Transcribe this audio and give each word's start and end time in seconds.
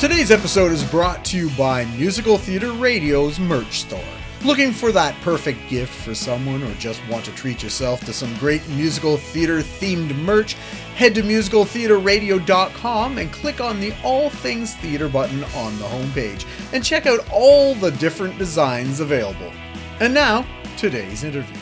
Today's 0.00 0.30
episode 0.30 0.70
is 0.70 0.84
brought 0.84 1.24
to 1.24 1.36
you 1.36 1.50
by 1.58 1.84
Musical 1.96 2.38
Theater 2.38 2.70
Radio's 2.70 3.40
merch 3.40 3.80
store. 3.80 3.98
Looking 4.44 4.70
for 4.70 4.92
that 4.92 5.20
perfect 5.22 5.68
gift 5.68 5.92
for 5.92 6.14
someone 6.14 6.62
or 6.62 6.72
just 6.74 7.00
want 7.08 7.24
to 7.24 7.32
treat 7.32 7.64
yourself 7.64 8.04
to 8.04 8.12
some 8.12 8.32
great 8.36 8.64
musical 8.68 9.16
theater 9.16 9.58
themed 9.58 10.14
merch? 10.18 10.52
Head 10.94 11.16
to 11.16 11.22
musicaltheaterradio.com 11.22 13.18
and 13.18 13.32
click 13.32 13.60
on 13.60 13.80
the 13.80 13.92
All 14.04 14.30
Things 14.30 14.76
Theater 14.76 15.08
button 15.08 15.42
on 15.56 15.76
the 15.80 15.86
homepage 15.86 16.46
and 16.72 16.84
check 16.84 17.06
out 17.06 17.28
all 17.32 17.74
the 17.74 17.90
different 17.90 18.38
designs 18.38 19.00
available. 19.00 19.50
And 19.98 20.14
now, 20.14 20.46
today's 20.76 21.24
interview. 21.24 21.58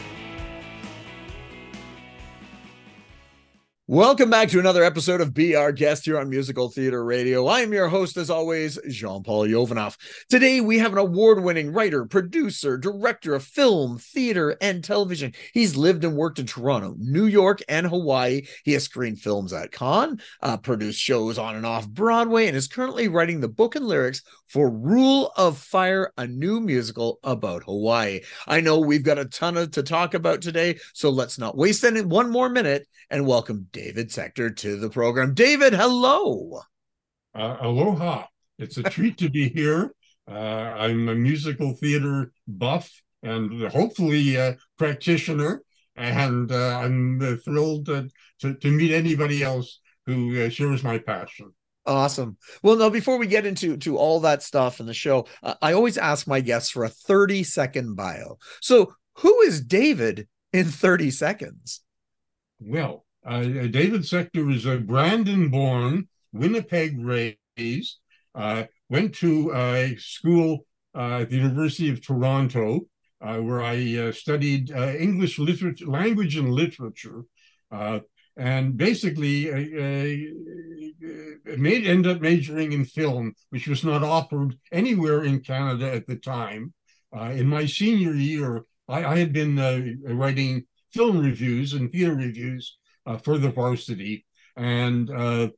Welcome 3.88 4.30
back 4.30 4.48
to 4.48 4.58
another 4.58 4.82
episode 4.82 5.20
of 5.20 5.32
Be 5.32 5.54
Our 5.54 5.70
Guest 5.70 6.06
here 6.06 6.18
on 6.18 6.28
Musical 6.28 6.68
Theater 6.70 7.04
Radio. 7.04 7.46
I 7.46 7.60
am 7.60 7.72
your 7.72 7.86
host, 7.86 8.16
as 8.16 8.30
always, 8.30 8.80
Jean 8.88 9.22
Paul 9.22 9.46
Jovanov. 9.46 9.96
Today, 10.28 10.60
we 10.60 10.80
have 10.80 10.90
an 10.90 10.98
award 10.98 11.44
winning 11.44 11.72
writer, 11.72 12.04
producer, 12.04 12.76
director 12.76 13.36
of 13.36 13.44
film, 13.44 13.98
theater, 13.98 14.56
and 14.60 14.82
television. 14.82 15.34
He's 15.54 15.76
lived 15.76 16.02
and 16.02 16.16
worked 16.16 16.40
in 16.40 16.46
Toronto, 16.46 16.96
New 16.98 17.26
York, 17.26 17.62
and 17.68 17.86
Hawaii. 17.86 18.42
He 18.64 18.72
has 18.72 18.82
screened 18.82 19.20
films 19.20 19.52
at 19.52 19.70
Cannes, 19.70 20.20
uh, 20.42 20.56
produced 20.56 21.00
shows 21.00 21.38
on 21.38 21.54
and 21.54 21.64
off 21.64 21.88
Broadway, 21.88 22.48
and 22.48 22.56
is 22.56 22.66
currently 22.66 23.06
writing 23.06 23.38
the 23.38 23.46
book 23.46 23.76
and 23.76 23.86
lyrics 23.86 24.20
for 24.48 24.70
Rule 24.70 25.32
of 25.36 25.58
Fire, 25.58 26.12
a 26.16 26.26
new 26.26 26.60
musical 26.60 27.18
about 27.24 27.64
Hawaii. 27.64 28.20
I 28.46 28.60
know 28.60 28.78
we've 28.78 29.02
got 29.02 29.18
a 29.18 29.24
ton 29.24 29.56
of, 29.56 29.72
to 29.72 29.82
talk 29.82 30.14
about 30.14 30.40
today, 30.40 30.78
so 30.92 31.10
let's 31.10 31.38
not 31.38 31.56
waste 31.56 31.84
any 31.84 32.02
one 32.02 32.30
more 32.30 32.48
minute 32.48 32.86
and 33.10 33.26
welcome 33.26 33.68
David 33.72 34.10
Secter 34.10 34.54
to 34.56 34.76
the 34.76 34.90
program. 34.90 35.34
David, 35.34 35.72
hello. 35.72 36.60
Uh, 37.34 37.56
aloha. 37.60 38.26
It's 38.58 38.78
a 38.78 38.82
treat 38.84 39.18
to 39.18 39.28
be 39.28 39.48
here. 39.48 39.92
Uh, 40.28 40.34
I'm 40.34 41.08
a 41.08 41.14
musical 41.14 41.74
theater 41.74 42.32
buff 42.48 42.90
and 43.22 43.62
hopefully 43.68 44.36
a 44.36 44.56
practitioner, 44.78 45.62
and 45.94 46.50
uh, 46.50 46.78
I'm 46.78 47.38
thrilled 47.44 47.86
to, 47.86 48.08
to, 48.40 48.54
to, 48.54 48.70
meet 48.70 48.92
anybody 48.92 49.42
else 49.42 49.80
who 50.06 50.40
uh, 50.40 50.48
shares 50.48 50.82
my 50.82 50.98
passion. 50.98 51.52
Awesome. 51.86 52.36
Well, 52.62 52.76
now 52.76 52.90
before 52.90 53.16
we 53.16 53.26
get 53.26 53.46
into 53.46 53.76
to 53.78 53.96
all 53.96 54.20
that 54.20 54.42
stuff 54.42 54.80
in 54.80 54.86
the 54.86 54.94
show, 54.94 55.26
uh, 55.42 55.54
I 55.62 55.72
always 55.72 55.96
ask 55.96 56.26
my 56.26 56.40
guests 56.40 56.70
for 56.70 56.84
a 56.84 56.88
30 56.88 57.44
second 57.44 57.94
bio. 57.94 58.38
So, 58.60 58.94
who 59.18 59.40
is 59.42 59.60
David 59.60 60.28
in 60.52 60.66
30 60.66 61.10
seconds? 61.10 61.80
Well, 62.60 63.06
uh, 63.24 63.40
David 63.40 64.02
Secter 64.02 64.52
is 64.54 64.66
a 64.66 64.78
Brandon 64.78 65.48
born, 65.48 66.08
Winnipeg 66.32 66.98
raised, 66.98 67.98
uh, 68.34 68.64
went 68.88 69.14
to 69.16 69.52
uh, 69.52 69.88
school 69.98 70.66
uh, 70.94 71.20
at 71.20 71.30
the 71.30 71.36
University 71.36 71.90
of 71.90 72.04
Toronto, 72.04 72.86
uh, 73.20 73.38
where 73.38 73.62
I 73.62 73.96
uh, 73.96 74.12
studied 74.12 74.70
English 74.70 75.38
literature, 75.38 75.86
language 75.86 76.36
and 76.36 76.52
literature, 76.52 77.24
and 78.36 78.76
basically 78.76 79.46
made 81.56 81.86
end 81.86 82.06
up 82.06 82.20
majoring 82.20 82.72
in 82.72 82.84
film, 82.84 83.34
which 83.50 83.66
was 83.66 83.84
not 83.84 84.02
offered 84.02 84.58
anywhere 84.72 85.24
in 85.24 85.40
Canada 85.40 85.92
at 85.92 86.06
the 86.06 86.16
time. 86.16 86.74
in 87.12 87.46
my 87.46 87.64
senior 87.66 88.14
year, 88.14 88.64
I, 88.88 89.04
I 89.04 89.18
had 89.18 89.32
been 89.32 89.56
writing 90.04 90.66
film 90.92 91.18
reviews 91.18 91.72
and 91.74 91.90
theater 91.90 92.14
reviews 92.14 92.76
uh, 93.06 93.18
for 93.18 93.38
the 93.38 93.50
varsity. 93.50 94.26
And 94.56 95.10
uh, 95.10 95.48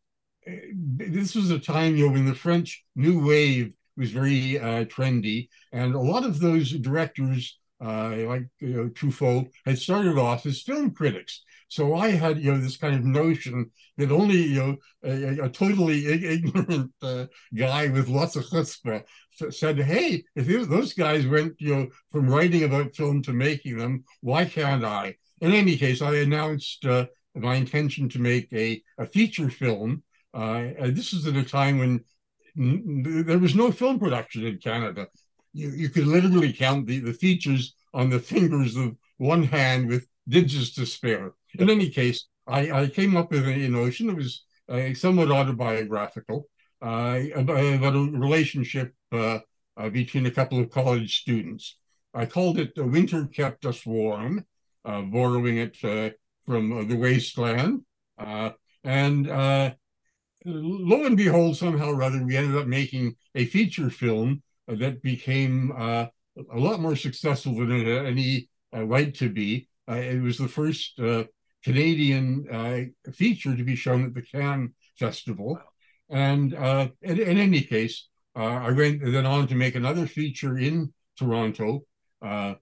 this 0.73 1.35
was 1.35 1.51
a 1.51 1.59
time, 1.59 1.97
you 1.97 2.07
know, 2.07 2.13
when 2.13 2.27
the 2.27 2.35
French 2.35 2.85
New 2.97 3.27
Wave 3.27 3.73
was 3.97 4.11
very 4.11 4.59
uh, 4.59 4.85
trendy, 4.85 5.49
and 5.73 5.95
a 5.95 6.01
lot 6.01 6.25
of 6.25 6.41
those 6.41 6.71
directors, 6.71 7.59
uh, 7.85 8.11
like 8.17 8.47
you 8.61 8.69
know, 8.69 8.89
Truffaut, 8.89 9.49
had 9.65 9.79
started 9.79 10.19
off 10.19 10.47
as 10.47 10.63
film 10.63 10.93
critics. 10.93 11.43
So 11.69 11.95
I 11.95 12.11
had, 12.11 12.39
you 12.39 12.53
know, 12.53 12.59
this 12.59 12.79
kind 12.79 12.95
of 12.95 13.05
notion 13.05 13.71
that 13.99 14.11
only, 14.11 14.43
you 14.43 14.59
know, 14.59 14.77
a, 15.05 15.45
a 15.45 15.49
totally 15.51 16.07
ignorant 16.07 16.93
uh, 17.03 17.27
guy 17.55 17.89
with 17.89 18.09
lots 18.09 18.37
of 18.37 18.45
chutzpah 18.45 19.05
said, 19.51 19.79
"Hey, 19.79 20.25
if 20.35 20.47
those 20.69 20.95
guys 20.95 21.27
went, 21.27 21.55
you 21.59 21.75
know, 21.75 21.89
from 22.11 22.29
writing 22.29 22.65
about 22.65 22.97
film 22.97 23.23
to 23.23 23.33
making 23.33 23.79
them, 23.79 24.05
why 24.21 24.45
can't 24.47 24.85
I?" 24.85 25.17
In 25.41 25.53
any 25.53 25.77
case, 25.77 26.03
I 26.03 26.17
announced 26.17 26.85
uh, 26.85 27.07
my 27.35 27.55
intention 27.55 28.09
to 28.11 28.19
make 28.19 28.53
a, 28.53 28.83
a 28.99 29.07
feature 29.07 29.51
film. 29.51 30.03
Uh, 30.35 30.69
this 30.81 31.13
is 31.13 31.27
at 31.27 31.37
a 31.37 31.45
time 31.45 31.79
when 31.79 32.05
there 32.57 33.39
was 33.39 33.55
no 33.55 33.71
film 33.71 33.99
production 33.99 34.47
in 34.47 34.59
Canada. 34.59 35.07
You, 35.53 35.71
you 35.71 35.89
could 35.91 36.07
literally 36.07 36.53
count 36.53 36.87
the, 36.87 36.99
the 37.01 37.13
features 37.13 37.75
on 37.95 38.11
the 38.11 38.19
fingers 38.19 38.77
of 38.77 38.97
one 39.19 39.45
hand 39.45 39.89
with 39.89 40.07
digits 40.29 40.75
to 40.75 40.87
spare. 40.87 41.33
In 41.55 41.71
any 41.71 41.91
case, 41.91 42.27
I, 42.47 42.83
I 42.83 42.87
came 42.89 43.17
up 43.17 43.31
with 43.31 43.47
a 43.47 43.69
notion 43.69 44.09
that 44.09 44.17
was 44.17 44.45
uh, 44.69 44.95
somewhat 44.95 45.31
autobiographical 45.31 46.49
uh, 46.83 47.21
about, 47.35 47.95
a 47.95 48.11
relationship 48.13 48.95
uh, 49.13 49.39
uh, 49.77 49.89
between 49.91 50.27
a 50.27 50.31
couple 50.31 50.61
of 50.61 50.71
college 50.71 51.21
students. 51.21 51.77
I 52.15 52.27
called 52.27 52.59
it 52.59 52.75
"The 52.75 52.85
Winter 52.85 53.27
Kept 53.27 53.67
Us 53.67 53.85
Warm," 53.85 54.45
uh, 54.85 55.03
borrowing 55.03 55.59
it 55.59 55.77
from 56.45 56.89
the 56.89 56.97
wasteland. 56.97 57.83
Uh, 58.19 58.51
and 58.85 59.29
uh, 59.29 59.75
lo 60.45 61.05
and 61.05 61.17
behold, 61.17 61.57
somehow 61.57 61.91
or 61.91 62.03
other, 62.03 62.25
we 62.25 62.37
ended 62.37 62.57
up 62.57 62.67
making 62.67 63.15
a 63.35 63.45
feature 63.45 63.91
film 63.91 64.43
that 64.67 65.03
became 65.03 65.73
uh, 65.77 66.07
a 66.53 66.59
lot 66.59 66.81
more 66.81 66.97
successful 66.97 67.55
than 67.57 67.73
it 67.73 67.87
had 67.87 68.07
any 68.07 68.49
right 68.73 69.15
to 69.15 69.29
be. 69.29 69.69
it 69.89 70.23
was 70.23 70.39
the 70.39 70.49
first 70.49 70.99
Canadian 71.69 72.93
feature 73.13 73.55
to 73.57 73.65
be 73.65 73.77
shown 73.77 74.05
at 74.05 74.15
the 74.15 74.23
Cannes 74.23 74.73
Festival. 74.99 75.59
And 76.09 76.55
uh, 76.55 76.89
in, 77.03 77.19
in, 77.19 77.39
any 77.39 77.63
case, 77.63 78.09
uh, 78.37 78.45
I 78.45 78.71
went 78.71 79.05
then 79.05 79.27
on 79.27 79.47
to 79.49 79.55
make 79.55 79.75
another 79.75 80.07
feature 80.07 80.57
in 80.57 80.93
Toronto 81.19 81.85
uh, 82.23 82.55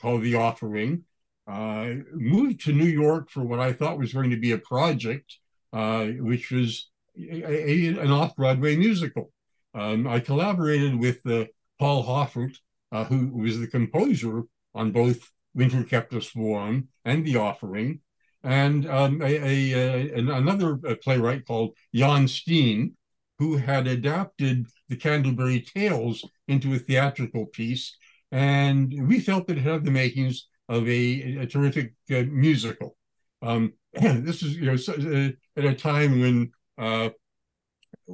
called 0.00 0.22
The 0.22 0.36
Offering, 0.36 1.04
uh, 1.46 1.88
moved 2.12 2.64
to 2.64 2.72
New 2.72 2.86
York 2.86 3.30
for 3.30 3.42
what 3.42 3.58
I 3.58 3.72
thought 3.72 3.98
was 3.98 4.12
going 4.12 4.30
to 4.30 4.36
be 4.36 4.52
a 4.52 4.58
project, 4.58 5.36
uh, 5.72 6.06
which 6.06 6.50
was 6.50 6.90
a, 7.18 7.44
a, 7.44 7.86
an 7.88 8.10
off 8.10 8.36
Broadway 8.36 8.76
musical. 8.76 9.32
Um, 9.74 10.06
I 10.06 10.20
collaborated 10.20 10.98
with 10.98 11.26
uh, 11.26 11.46
Paul 11.78 12.04
Hoffert, 12.04 12.56
uh, 12.92 13.04
who 13.04 13.28
was 13.28 13.58
the 13.58 13.66
composer 13.66 14.42
on 14.74 14.92
both 14.92 15.30
Winter 15.54 15.82
Kept 15.82 16.12
Us 16.14 16.34
Warm 16.34 16.88
and 17.04 17.26
The 17.26 17.36
Offering, 17.36 18.00
and 18.44 18.88
um, 18.88 19.22
a, 19.22 20.10
another 20.10 20.78
uh, 20.86 20.94
playwright 21.02 21.46
called 21.46 21.76
Jan 21.94 22.26
Steen, 22.26 22.96
who 23.38 23.56
had 23.56 23.86
adapted 23.86 24.66
the 24.88 24.96
Canterbury 24.96 25.60
Tales 25.60 26.24
into 26.48 26.74
a 26.74 26.78
theatrical 26.78 27.46
piece. 27.46 27.96
And 28.30 29.08
we 29.08 29.20
felt 29.20 29.46
that 29.46 29.58
it 29.58 29.62
had 29.62 29.84
the 29.84 29.90
makings 29.90 30.48
of 30.68 30.88
a, 30.88 31.38
a 31.38 31.46
terrific 31.46 31.94
uh, 32.10 32.22
musical. 32.28 32.96
Um, 33.42 33.74
this 33.92 34.42
is 34.42 34.56
you 34.56 34.66
know 34.66 34.76
so, 34.76 34.92
uh, 34.94 35.30
at 35.58 35.64
a 35.64 35.74
time 35.74 36.20
when 36.20 36.52
uh, 36.78 37.10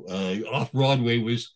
uh 0.08 0.34
off 0.50 0.72
Broadway 0.72 1.18
was 1.18 1.52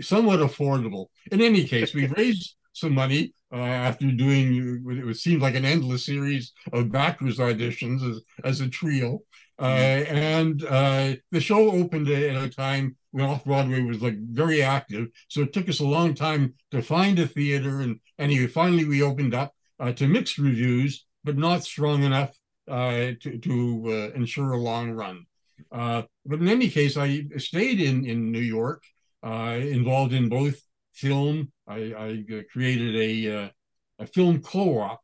somewhat 0.00 0.40
affordable. 0.40 1.06
In 1.30 1.40
any 1.40 1.64
case, 1.64 1.94
we 1.94 2.06
raised 2.18 2.56
some 2.72 2.94
money 2.94 3.34
uh, 3.52 3.56
after 3.56 4.10
doing 4.10 4.82
it 5.08 5.16
seemed 5.16 5.42
like 5.42 5.54
an 5.54 5.64
endless 5.64 6.06
series 6.06 6.52
of 6.72 6.90
backers 6.90 7.38
auditions 7.38 8.08
as, 8.08 8.20
as 8.44 8.60
a 8.60 8.68
trio. 8.68 9.20
Uh, 9.58 10.04
and 10.08 10.64
uh, 10.64 11.14
the 11.30 11.40
show 11.40 11.70
opened 11.70 12.08
at 12.08 12.42
a 12.42 12.48
time 12.48 12.96
when 13.10 13.24
off 13.24 13.44
Broadway 13.44 13.82
was 13.82 14.02
like 14.02 14.18
very 14.18 14.62
active, 14.62 15.08
so 15.28 15.42
it 15.42 15.52
took 15.52 15.68
us 15.68 15.80
a 15.80 15.84
long 15.84 16.14
time 16.14 16.54
to 16.70 16.82
find 16.82 17.18
a 17.18 17.26
theater. 17.26 17.80
And 17.80 18.00
anyway, 18.18 18.46
finally 18.46 18.86
we 18.86 19.02
opened 19.02 19.34
up, 19.34 19.52
uh, 19.78 19.92
to 19.92 20.08
mixed 20.08 20.38
reviews, 20.38 21.04
but 21.22 21.36
not 21.36 21.64
strong 21.64 22.02
enough 22.02 22.30
uh, 22.68 23.12
to, 23.20 23.38
to 23.38 23.82
uh, 23.86 24.16
ensure 24.16 24.52
a 24.52 24.56
long 24.56 24.92
run. 24.92 25.26
Uh, 25.70 26.02
but 26.24 26.40
in 26.40 26.48
any 26.48 26.68
case, 26.68 26.96
I 26.96 27.24
stayed 27.36 27.80
in, 27.80 28.04
in 28.04 28.32
New 28.32 28.40
York, 28.40 28.82
uh, 29.22 29.58
involved 29.60 30.12
in 30.12 30.28
both 30.28 30.60
film. 30.92 31.52
I, 31.72 32.24
I 32.28 32.44
created 32.52 32.96
a, 32.96 33.50
a 33.98 34.06
film 34.06 34.42
co 34.42 34.78
op 34.78 35.00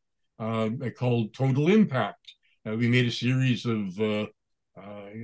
called 0.97 1.35
Total 1.35 1.69
Impact. 1.69 2.35
we 2.65 2.89
made 2.89 3.07
a 3.07 3.13
series 3.13 3.67
of 3.67 3.99
uh, 4.01 4.27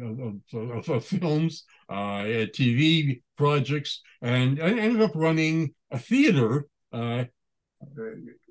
of, 0.03 0.43
of, 0.53 0.89
of, 0.89 1.05
films, 1.05 1.65
uh, 1.89 2.25
TV 2.53 3.23
projects, 3.37 4.03
and 4.21 4.61
I 4.61 4.71
ended 4.71 5.01
up 5.01 5.13
running 5.15 5.75
a 5.91 5.99
theater 5.99 6.67
uh, 6.93 7.25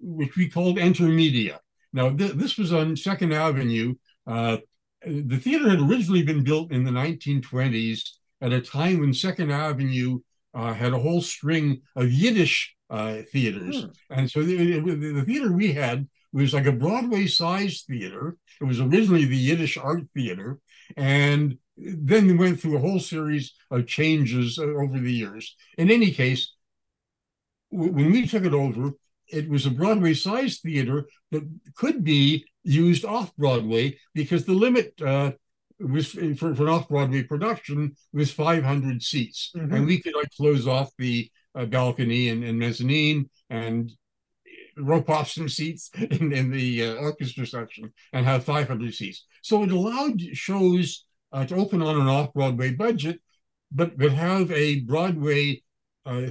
which 0.01 0.35
we 0.35 0.49
called 0.49 0.77
EnterMedia. 0.77 1.59
Now, 1.91 2.09
th- 2.09 2.33
this 2.33 2.57
was 2.57 2.73
on 2.73 2.95
Second 2.95 3.33
Avenue. 3.33 3.95
Uh, 4.25 4.57
the 5.05 5.37
theater 5.37 5.69
had 5.69 5.79
originally 5.79 6.23
been 6.23 6.43
built 6.43 6.71
in 6.71 6.83
the 6.83 6.91
1920s 6.91 8.09
at 8.41 8.53
a 8.53 8.61
time 8.61 8.99
when 8.99 9.13
Second 9.13 9.51
Avenue 9.51 10.19
uh, 10.53 10.73
had 10.73 10.93
a 10.93 10.99
whole 10.99 11.21
string 11.21 11.81
of 11.95 12.11
Yiddish 12.11 12.75
uh, 12.93 13.23
theaters. 13.31 13.81
Hmm. 13.81 14.19
And 14.19 14.31
so 14.31 14.43
the, 14.43 14.79
the, 14.79 15.23
theater 15.25 15.51
we 15.51 15.73
had 15.73 16.07
was 16.31 16.53
like 16.53 16.67
a 16.67 16.71
Broadway 16.71 17.25
sized 17.25 17.87
theater. 17.87 18.37
It 18.61 18.65
was 18.65 18.79
originally 18.79 19.25
the 19.25 19.35
Yiddish 19.35 19.77
Art 19.77 20.03
Theater. 20.13 20.59
And 20.95 21.57
then 21.75 22.37
went 22.37 22.59
through 22.59 22.77
a 22.77 22.81
whole 22.81 22.99
series 22.99 23.53
of 23.71 23.87
changes 23.87 24.59
uh, 24.59 24.65
over 24.65 24.99
the 24.99 25.11
years. 25.11 25.55
In 25.75 25.89
any 25.89 26.11
case, 26.11 26.53
when 27.71 28.11
we 28.11 28.27
took 28.27 28.45
it 28.45 28.53
over, 28.53 28.91
it 29.27 29.49
was 29.49 29.65
a 29.65 29.71
Broadway 29.71 30.13
sized 30.13 30.61
theater 30.61 31.07
that 31.31 31.49
could 31.75 32.03
be 32.03 32.45
used 32.61 33.05
off 33.05 33.35
Broadway 33.35 33.97
because 34.13 34.45
the 34.45 34.53
limit 34.53 34.93
uh, 35.01 35.31
was 35.79 36.09
for, 36.09 36.53
for 36.53 36.63
an 36.63 36.69
off 36.69 36.89
Broadway 36.89 37.23
production 37.23 37.95
was 38.13 38.31
500 38.31 39.01
seats, 39.01 39.51
mm-hmm. 39.55 39.73
and 39.73 39.87
we 39.87 39.99
could 39.99 40.13
like 40.15 40.29
close 40.37 40.67
off 40.67 40.91
the 40.99 41.31
uh, 41.55 41.65
balcony 41.65 42.29
and, 42.29 42.43
and, 42.43 42.57
mezzanine 42.57 43.29
and 43.49 43.91
rope 44.77 45.09
off 45.09 45.29
some 45.29 45.49
seats 45.49 45.89
in, 46.11 46.31
in 46.33 46.51
the 46.51 46.83
uh, 46.83 46.93
orchestra 46.95 47.45
section 47.45 47.93
and 48.11 48.25
have 48.25 48.43
500 48.43 48.93
seats. 48.93 49.25
So 49.41 49.63
it 49.63 49.71
allowed 49.71 50.21
shows 50.33 51.05
uh, 51.31 51.45
to 51.45 51.55
open 51.55 51.81
on 51.81 51.99
an 51.99 52.07
off 52.07 52.33
Broadway 52.33 52.73
budget, 52.73 53.19
but 53.71 53.97
but 53.97 54.11
have 54.11 54.51
a 54.51 54.81
Broadway 54.81 55.63
uh, 56.05 56.27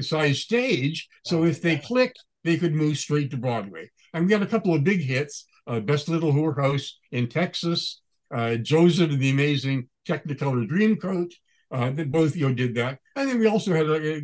size 0.00 0.40
stage. 0.40 1.08
So 1.24 1.44
if 1.44 1.62
they 1.62 1.78
clicked, 1.78 2.22
they 2.44 2.56
could 2.56 2.74
move 2.74 2.98
straight 2.98 3.30
to 3.30 3.36
Broadway. 3.36 3.90
And 4.12 4.24
we 4.24 4.30
got 4.30 4.42
a 4.42 4.46
couple 4.46 4.74
of 4.74 4.84
big 4.84 5.02
hits: 5.02 5.46
uh, 5.66 5.80
Best 5.80 6.08
Little 6.08 6.32
Whorehouse 6.32 6.90
in 7.10 7.28
Texas, 7.28 8.00
uh, 8.32 8.56
Joseph 8.56 9.10
and 9.10 9.20
the 9.20 9.30
Amazing 9.30 9.88
Technicolor 10.06 10.68
Dreamcoat. 10.68 11.32
Uh, 11.70 11.90
that 11.90 12.12
both 12.12 12.36
you 12.36 12.48
know 12.48 12.54
did 12.54 12.74
that, 12.76 12.98
and 13.16 13.28
then 13.28 13.38
we 13.38 13.46
also 13.46 13.72
had 13.72 13.86
a, 13.86 14.22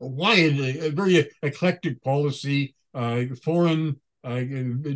a, 0.00 0.06
wide, 0.06 0.58
a, 0.58 0.86
a, 0.86 0.90
very 0.90 1.28
eclectic 1.42 2.02
policy, 2.02 2.74
uh, 2.94 3.22
foreign 3.44 4.00
uh, 4.24 4.42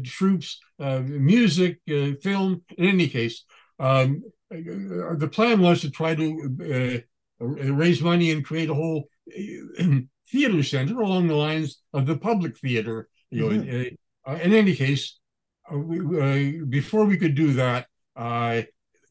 troupes, 0.04 0.58
uh, 0.78 1.00
music, 1.00 1.80
film. 2.22 2.62
In 2.76 2.88
any 2.88 3.08
case, 3.08 3.44
um, 3.78 4.22
the 4.50 5.30
plan 5.32 5.60
was 5.60 5.80
to 5.82 5.90
try 5.90 6.14
to 6.14 7.02
raise 7.40 8.02
money 8.02 8.30
and 8.30 8.44
create 8.44 8.70
a 8.70 8.74
whole 8.74 9.08
theater 10.30 10.62
center 10.62 11.00
along 11.00 11.28
the 11.28 11.34
lines 11.34 11.80
of 11.92 12.06
the 12.06 12.16
public 12.16 12.56
theater. 12.58 13.08
You 13.30 13.40
know, 13.40 13.62
mm-hmm. 13.62 14.30
uh, 14.30 14.36
in 14.36 14.52
any 14.52 14.74
case, 14.74 15.18
uh, 15.72 15.78
we, 15.78 15.98
uh, 15.98 16.64
before 16.68 17.04
we 17.04 17.16
could 17.16 17.34
do 17.34 17.52
that, 17.54 17.86
uh, 18.16 18.62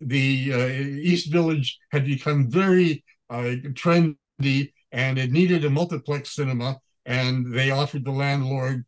the 0.01 0.53
uh, 0.53 0.67
East 0.67 1.31
Village 1.31 1.79
had 1.91 2.05
become 2.05 2.49
very 2.49 3.03
uh, 3.29 3.55
trendy, 3.73 4.73
and 4.91 5.17
it 5.17 5.31
needed 5.31 5.65
a 5.65 5.69
multiplex 5.69 6.35
cinema. 6.35 6.79
And 7.05 7.53
they 7.53 7.71
offered 7.71 8.05
the 8.05 8.11
landlord 8.11 8.85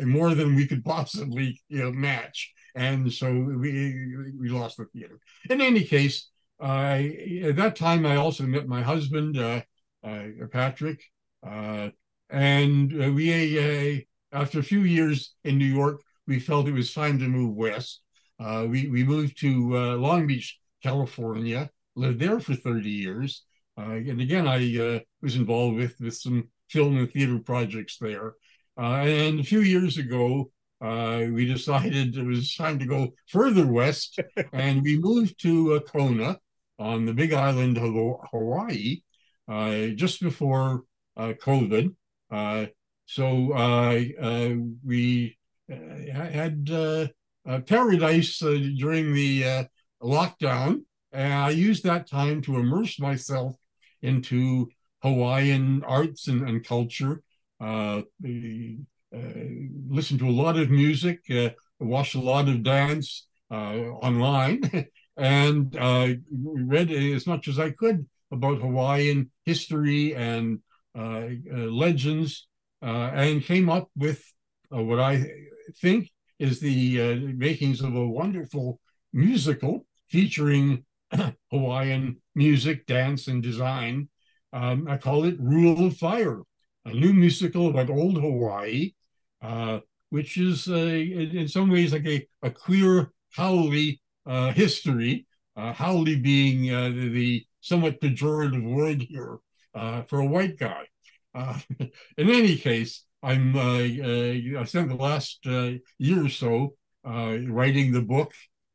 more 0.00 0.34
than 0.34 0.54
we 0.54 0.66
could 0.66 0.84
possibly 0.96 1.60
you 1.68 1.78
know, 1.78 1.92
match, 1.92 2.52
and 2.74 3.12
so 3.12 3.30
we 3.32 4.32
we 4.38 4.48
lost 4.48 4.76
the 4.76 4.86
theater. 4.86 5.18
In 5.48 5.60
any 5.60 5.84
case, 5.84 6.30
at 6.60 7.56
that 7.56 7.76
time, 7.76 8.06
I 8.06 8.16
also 8.16 8.44
met 8.44 8.66
my 8.66 8.82
husband, 8.82 9.36
Patrick, 10.52 11.02
uh, 11.46 11.90
and 12.30 12.92
uh, 12.92 13.12
we, 13.12 13.58
uh, 13.58 14.36
after 14.36 14.60
a 14.60 14.64
few 14.64 14.80
years 14.80 15.34
in 15.44 15.58
New 15.58 15.66
York, 15.66 16.00
we 16.26 16.38
felt 16.38 16.68
it 16.68 16.72
was 16.72 16.94
time 16.94 17.18
to 17.18 17.28
move 17.28 17.54
west. 17.54 18.00
we, 18.38 18.88
we 18.88 19.04
moved 19.04 19.38
to 19.40 19.74
Long 19.96 20.26
Beach, 20.26 20.58
California, 20.82 21.70
lived 21.94 22.20
there 22.20 22.40
for 22.40 22.54
30 22.54 22.88
years. 22.88 23.44
And 23.76 24.20
again, 24.20 24.46
I 24.46 25.02
was 25.20 25.36
involved 25.36 25.76
with, 25.76 25.96
with 26.00 26.16
some 26.16 26.48
film 26.68 26.96
and 26.98 27.10
theater 27.10 27.38
projects 27.38 27.98
there. 27.98 28.34
and 28.76 29.40
a 29.40 29.44
few 29.44 29.60
years 29.60 29.98
ago, 29.98 30.50
uh, 30.82 31.26
we 31.32 31.46
decided 31.46 32.16
it 32.16 32.24
was 32.24 32.56
time 32.56 32.78
to 32.80 32.86
go 32.86 33.14
further 33.28 33.66
west, 33.66 34.18
and 34.52 34.82
we 34.82 34.98
moved 34.98 35.40
to 35.40 35.74
uh, 35.74 35.80
Kona 35.80 36.38
on 36.78 37.06
the 37.06 37.14
Big 37.14 37.32
Island 37.32 37.78
of 37.78 37.94
Hawaii 38.32 39.02
uh, 39.48 39.88
just 39.94 40.20
before 40.20 40.82
uh, 41.16 41.34
COVID. 41.40 41.94
Uh, 42.30 42.66
so 43.06 43.52
uh, 43.52 44.00
we 44.84 45.38
had 45.68 46.66
paradise 47.66 48.38
during 48.38 49.14
the 49.14 49.66
lockdown, 50.02 50.82
and 51.12 51.32
I 51.32 51.50
used 51.50 51.84
that 51.84 52.08
time 52.08 52.42
to 52.42 52.56
immerse 52.56 52.98
myself 52.98 53.54
into 54.02 54.68
Hawaiian 55.02 55.82
arts 55.84 56.28
and, 56.28 56.48
and 56.48 56.64
culture. 56.64 57.22
Uh, 57.60 58.02
listen 59.88 60.18
to 60.18 60.28
a 60.28 60.38
lot 60.42 60.58
of 60.58 60.70
music, 60.70 61.20
uh, 61.30 61.50
watch 61.78 62.14
a 62.14 62.20
lot 62.20 62.48
of 62.48 62.62
dance 62.62 63.26
uh, 63.50 63.74
online, 64.02 64.62
and 65.16 65.74
read 66.34 66.90
as 66.90 67.26
much 67.26 67.48
as 67.48 67.58
I 67.58 67.70
could 67.70 68.06
about 68.32 68.60
Hawaiian 68.60 69.30
history 69.44 70.14
and 70.14 70.60
uh, 70.96 71.28
uh, 71.52 71.56
legends, 71.70 72.48
uh, 72.82 73.10
and 73.14 73.42
came 73.42 73.68
up 73.70 73.90
with 73.96 74.22
what 74.68 74.98
I 74.98 75.24
think 75.80 76.10
is 76.38 76.60
the 76.60 77.16
makings 77.36 77.82
of 77.82 77.94
a 77.94 78.08
wonderful 78.08 78.80
musical 79.12 79.86
featuring 80.10 80.84
Hawaiian 81.50 82.16
music, 82.34 82.86
dance, 82.86 83.28
and 83.28 83.42
design. 83.42 84.08
Um, 84.52 84.86
I 84.88 84.96
call 84.98 85.24
it 85.24 85.36
Rule 85.38 85.86
of 85.86 85.96
Fire, 85.96 86.40
a 86.84 86.92
new 86.92 87.12
musical 87.12 87.68
about 87.68 87.90
old 87.90 88.20
Hawaii, 88.20 88.92
uh, 89.40 89.80
which 90.10 90.36
is 90.36 90.68
uh, 90.68 90.74
in 90.74 91.48
some 91.48 91.70
ways 91.70 91.92
like 91.92 92.06
a, 92.06 92.26
a 92.42 92.50
queer 92.50 93.12
haole 93.34 93.92
uh, 94.26 94.52
history, 94.52 95.26
uh, 95.56 95.72
haole 95.72 96.04
being 96.04 96.66
the, 96.66 97.08
the, 97.08 97.46
somewhat 97.60 98.00
pejorative 98.00 98.64
word 98.64 99.02
here 99.02 99.38
uh, 99.74 100.02
for 100.02 100.20
a 100.20 100.26
white 100.26 100.58
guy. 100.58 100.84
Uh, 101.34 101.58
in 102.18 102.28
any 102.28 102.56
case, 102.56 103.04
I'm 103.22 103.56
uh, 103.56 103.78
uh, 103.78 104.60
I 104.60 104.64
spent 104.64 104.88
the 104.88 104.96
last 104.98 105.46
uh, 105.46 105.72
year 105.98 106.24
or 106.24 106.28
so 106.28 106.74
writing 107.04 107.92
the 107.92 108.02
book 108.02 108.32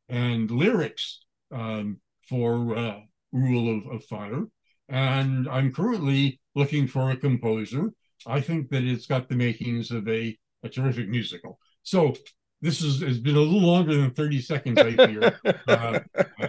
and 0.08 0.50
lyrics 0.50 1.20
um, 1.52 1.98
for 2.28 2.76
uh, 2.76 3.00
Rule 3.32 3.78
of, 3.78 3.86
of 3.86 4.04
Fire, 4.04 4.44
and 4.88 5.48
I'm 5.48 5.72
currently 5.72 6.40
looking 6.54 6.86
for 6.86 7.10
a 7.10 7.16
composer. 7.16 7.92
I 8.26 8.40
think 8.40 8.70
that 8.70 8.84
it's 8.84 9.06
got 9.06 9.28
the 9.28 9.36
makings 9.36 9.90
of 9.90 10.08
a, 10.08 10.36
a 10.62 10.68
terrific 10.68 11.08
musical. 11.08 11.58
So 11.82 12.14
this 12.60 12.82
is, 12.82 13.00
has 13.02 13.18
been 13.18 13.36
a 13.36 13.40
little 13.40 13.60
longer 13.60 13.94
than 13.94 14.10
30 14.10 14.40
seconds, 14.40 14.78
I 14.78 14.92
fear. 14.94 15.38
Uh, 15.68 16.00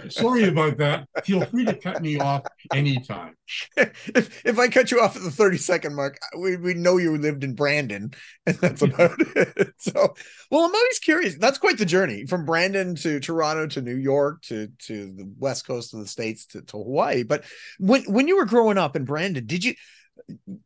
sorry 0.08 0.48
about 0.48 0.78
that. 0.78 1.06
Feel 1.26 1.44
free 1.46 1.66
to 1.66 1.74
cut 1.74 2.02
me 2.02 2.20
off 2.20 2.44
anytime. 2.74 3.36
If, 4.16 4.46
if 4.46 4.60
I 4.60 4.68
cut 4.68 4.92
you 4.92 5.02
off 5.02 5.16
at 5.16 5.24
the 5.24 5.32
30 5.32 5.58
second 5.58 5.96
mark, 5.96 6.18
we, 6.38 6.56
we 6.58 6.74
know 6.74 6.98
you 6.98 7.18
lived 7.18 7.44
in 7.44 7.54
Brandon, 7.54 8.12
and 8.46 8.56
that's 8.58 8.82
about 8.82 9.16
it. 9.20 9.74
So, 9.78 10.16
well, 10.52 10.66
I'm 10.66 10.76
always 10.76 11.00
curious. 11.00 11.36
That's 11.38 11.58
quite 11.58 11.78
the 11.78 11.86
journey 11.86 12.26
from 12.26 12.46
Brandon 12.46 12.96
to 12.96 13.20
Toronto 13.20 13.68
to 13.68 13.82
New 13.82 13.96
York 13.96 14.42
to, 14.44 14.68
to 14.86 15.12
the 15.12 15.32
west 15.38 15.66
coast 15.66 15.94
of 15.94 16.00
the 16.00 16.08
States 16.08 16.46
to, 16.48 16.62
to 16.62 16.78
Hawaii. 16.78 17.24
But 17.24 17.44
when, 17.80 18.04
when 18.04 18.28
you 18.28 18.38
were 18.38 18.46
growing 18.46 18.78
up 18.78 18.96
in 18.96 19.06
Brandon, 19.06 19.46
did 19.46 19.64
you, 19.64 19.74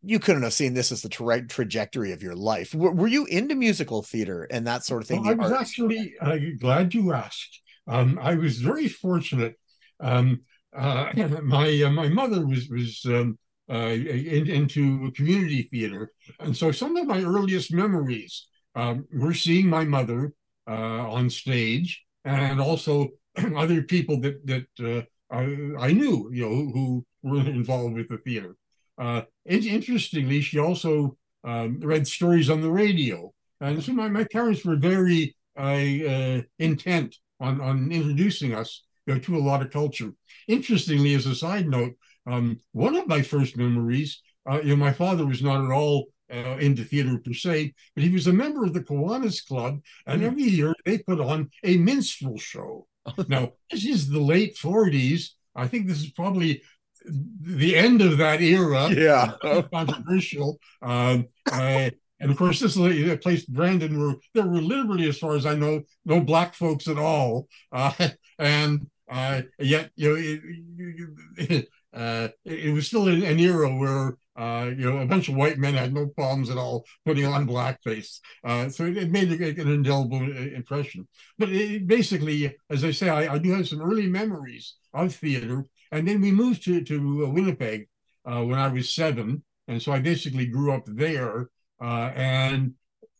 you 0.01 0.19
couldn't 0.19 0.43
have 0.43 0.53
seen 0.53 0.73
this 0.73 0.91
as 0.91 1.01
the 1.01 1.09
tra- 1.09 1.47
trajectory 1.47 2.11
of 2.11 2.23
your 2.23 2.35
life. 2.35 2.71
W- 2.71 2.91
were 2.91 3.07
you 3.07 3.25
into 3.25 3.55
musical 3.55 4.01
theater 4.01 4.47
and 4.51 4.67
that 4.67 4.83
sort 4.83 5.01
of 5.01 5.07
thing? 5.07 5.21
Well, 5.21 5.31
I 5.31 5.35
was 5.35 5.51
actually 5.51 6.13
uh, 6.21 6.37
glad 6.59 6.93
you 6.93 7.13
asked. 7.13 7.61
Um, 7.87 8.19
I 8.21 8.35
was 8.35 8.59
very 8.59 8.87
fortunate. 8.87 9.55
Um, 9.99 10.41
uh, 10.75 11.11
my 11.43 11.81
uh, 11.81 11.89
my 11.91 12.09
mother 12.09 12.45
was 12.45 12.67
was 12.69 13.01
um, 13.05 13.37
uh, 13.69 13.89
in, 13.89 14.49
into 14.49 15.11
community 15.11 15.63
theater, 15.63 16.11
and 16.39 16.55
so 16.55 16.71
some 16.71 16.95
of 16.97 17.07
my 17.07 17.23
earliest 17.23 17.73
memories 17.73 18.47
um, 18.75 19.05
were 19.13 19.33
seeing 19.33 19.67
my 19.67 19.85
mother 19.85 20.33
uh, 20.67 21.09
on 21.09 21.29
stage, 21.29 22.03
and 22.25 22.59
also 22.59 23.09
other 23.55 23.83
people 23.83 24.19
that 24.21 24.45
that 24.45 24.67
uh, 24.79 25.01
I, 25.33 25.87
I, 25.87 25.93
knew, 25.93 26.29
you 26.31 26.43
know, 26.43 26.71
who 26.71 27.05
were 27.23 27.39
involved 27.39 27.95
with 27.95 28.09
the 28.09 28.17
theater. 28.17 28.55
Uh, 28.97 29.21
interestingly, 29.45 30.41
she 30.41 30.59
also 30.59 31.17
um, 31.43 31.79
read 31.81 32.07
stories 32.07 32.49
on 32.49 32.61
the 32.61 32.71
radio. 32.71 33.33
And 33.59 33.83
so 33.83 33.93
my, 33.93 34.07
my 34.09 34.25
parents 34.25 34.63
were 34.65 34.75
very 34.75 35.35
uh, 35.57 36.41
intent 36.59 37.15
on, 37.39 37.61
on 37.61 37.91
introducing 37.91 38.53
us 38.53 38.83
you 39.05 39.13
know, 39.13 39.19
to 39.21 39.37
a 39.37 39.39
lot 39.39 39.61
of 39.61 39.71
culture. 39.71 40.11
Interestingly, 40.47 41.13
as 41.13 41.25
a 41.25 41.35
side 41.35 41.67
note, 41.67 41.93
um, 42.25 42.59
one 42.71 42.95
of 42.95 43.07
my 43.07 43.21
first 43.21 43.57
memories, 43.57 44.21
uh, 44.49 44.59
you 44.61 44.69
know, 44.69 44.75
my 44.75 44.93
father 44.93 45.25
was 45.25 45.41
not 45.41 45.63
at 45.63 45.71
all 45.71 46.07
uh, 46.31 46.57
into 46.57 46.83
theater 46.83 47.17
per 47.17 47.33
se, 47.33 47.73
but 47.95 48.03
he 48.03 48.09
was 48.09 48.27
a 48.27 48.33
member 48.33 48.63
of 48.63 48.73
the 48.73 48.81
Kiwanis 48.81 49.45
Club, 49.45 49.81
and 50.07 50.21
mm. 50.21 50.25
every 50.25 50.43
year 50.43 50.73
they 50.85 50.97
put 50.97 51.19
on 51.19 51.49
a 51.63 51.77
minstrel 51.77 52.37
show. 52.37 52.87
now, 53.27 53.51
this 53.69 53.85
is 53.85 54.09
the 54.09 54.19
late 54.19 54.55
40s. 54.55 55.31
I 55.55 55.67
think 55.67 55.87
this 55.87 55.99
is 55.99 56.11
probably 56.11 56.63
the 57.05 57.75
end 57.75 58.01
of 58.01 58.17
that 58.17 58.41
era. 58.41 58.89
Yeah, 58.89 59.33
controversial. 59.71 60.59
Um, 60.81 61.27
uh, 61.51 61.89
and 62.19 62.31
of 62.31 62.37
course, 62.37 62.61
this 62.61 62.77
is 62.77 63.11
a 63.11 63.17
place, 63.17 63.45
Brandon, 63.45 63.99
where 63.99 64.15
there 64.33 64.47
were 64.47 64.61
literally, 64.61 65.09
as 65.09 65.17
far 65.17 65.35
as 65.35 65.45
I 65.45 65.55
know, 65.55 65.81
no 66.05 66.21
black 66.21 66.53
folks 66.53 66.87
at 66.87 66.97
all. 66.97 67.49
Uh, 67.71 67.91
and 68.39 68.87
uh, 69.11 69.41
yet, 69.59 69.91
you 69.95 70.09
know, 70.09 70.15
it, 70.15 71.51
it, 71.51 71.69
uh, 71.93 72.29
it 72.45 72.73
was 72.73 72.87
still 72.87 73.07
an, 73.09 73.39
era 73.39 73.69
where 73.75 74.17
uh, 74.35 74.71
you 74.75 74.89
know, 74.89 74.99
a 74.99 75.05
bunch 75.05 75.29
of 75.29 75.35
white 75.35 75.59
men 75.59 75.75
had 75.75 75.93
no 75.93 76.07
problems 76.07 76.49
at 76.49 76.57
all 76.57 76.85
putting 77.05 77.25
on 77.25 77.47
blackface. 77.47 78.19
Uh, 78.43 78.69
so 78.69 78.85
it, 78.85 78.97
it 78.97 79.11
made 79.11 79.29
a, 79.29 79.61
an 79.61 79.71
indelible 79.71 80.21
impression. 80.21 81.07
But 81.37 81.49
it, 81.49 81.85
basically, 81.85 82.55
as 82.69 82.83
I 82.83 82.91
say, 82.91 83.09
I, 83.09 83.33
I, 83.33 83.37
do 83.37 83.51
have 83.51 83.67
some 83.67 83.81
early 83.81 84.07
memories 84.07 84.75
of 84.93 85.13
theater. 85.13 85.65
And 85.93 86.07
then 86.07 86.21
we 86.21 86.31
moved 86.31 86.63
to, 86.65 86.83
to 86.83 87.27
Winnipeg 87.27 87.87
uh, 88.25 88.43
when 88.43 88.57
I 88.57 88.67
was 88.67 88.89
seven. 88.89 89.43
And 89.67 89.79
so 89.79 89.91
I 89.91 89.99
basically 89.99 90.47
grew 90.47 90.73
up 90.73 90.85
there 90.87 91.49
uh, 91.79 92.11
and 92.15 92.73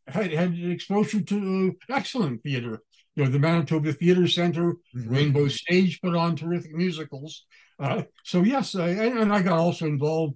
had, 0.07 0.33
had 0.33 0.57
exposure 0.57 1.21
to 1.21 1.75
excellent 1.87 2.41
theater. 2.41 2.81
You 3.15 3.23
know, 3.23 3.29
the 3.29 3.37
Manitoba 3.37 3.93
Theater 3.93 4.27
Center, 4.27 4.73
mm-hmm. 4.73 5.07
Rainbow 5.07 5.47
Stage 5.49 6.01
put 6.01 6.15
on 6.15 6.35
terrific 6.35 6.73
musicals. 6.73 7.45
Uh, 7.79 8.03
so 8.23 8.41
yes, 8.41 8.73
I, 8.73 8.89
and 8.89 9.31
I 9.31 9.43
got 9.43 9.59
also 9.59 9.85
involved 9.85 10.35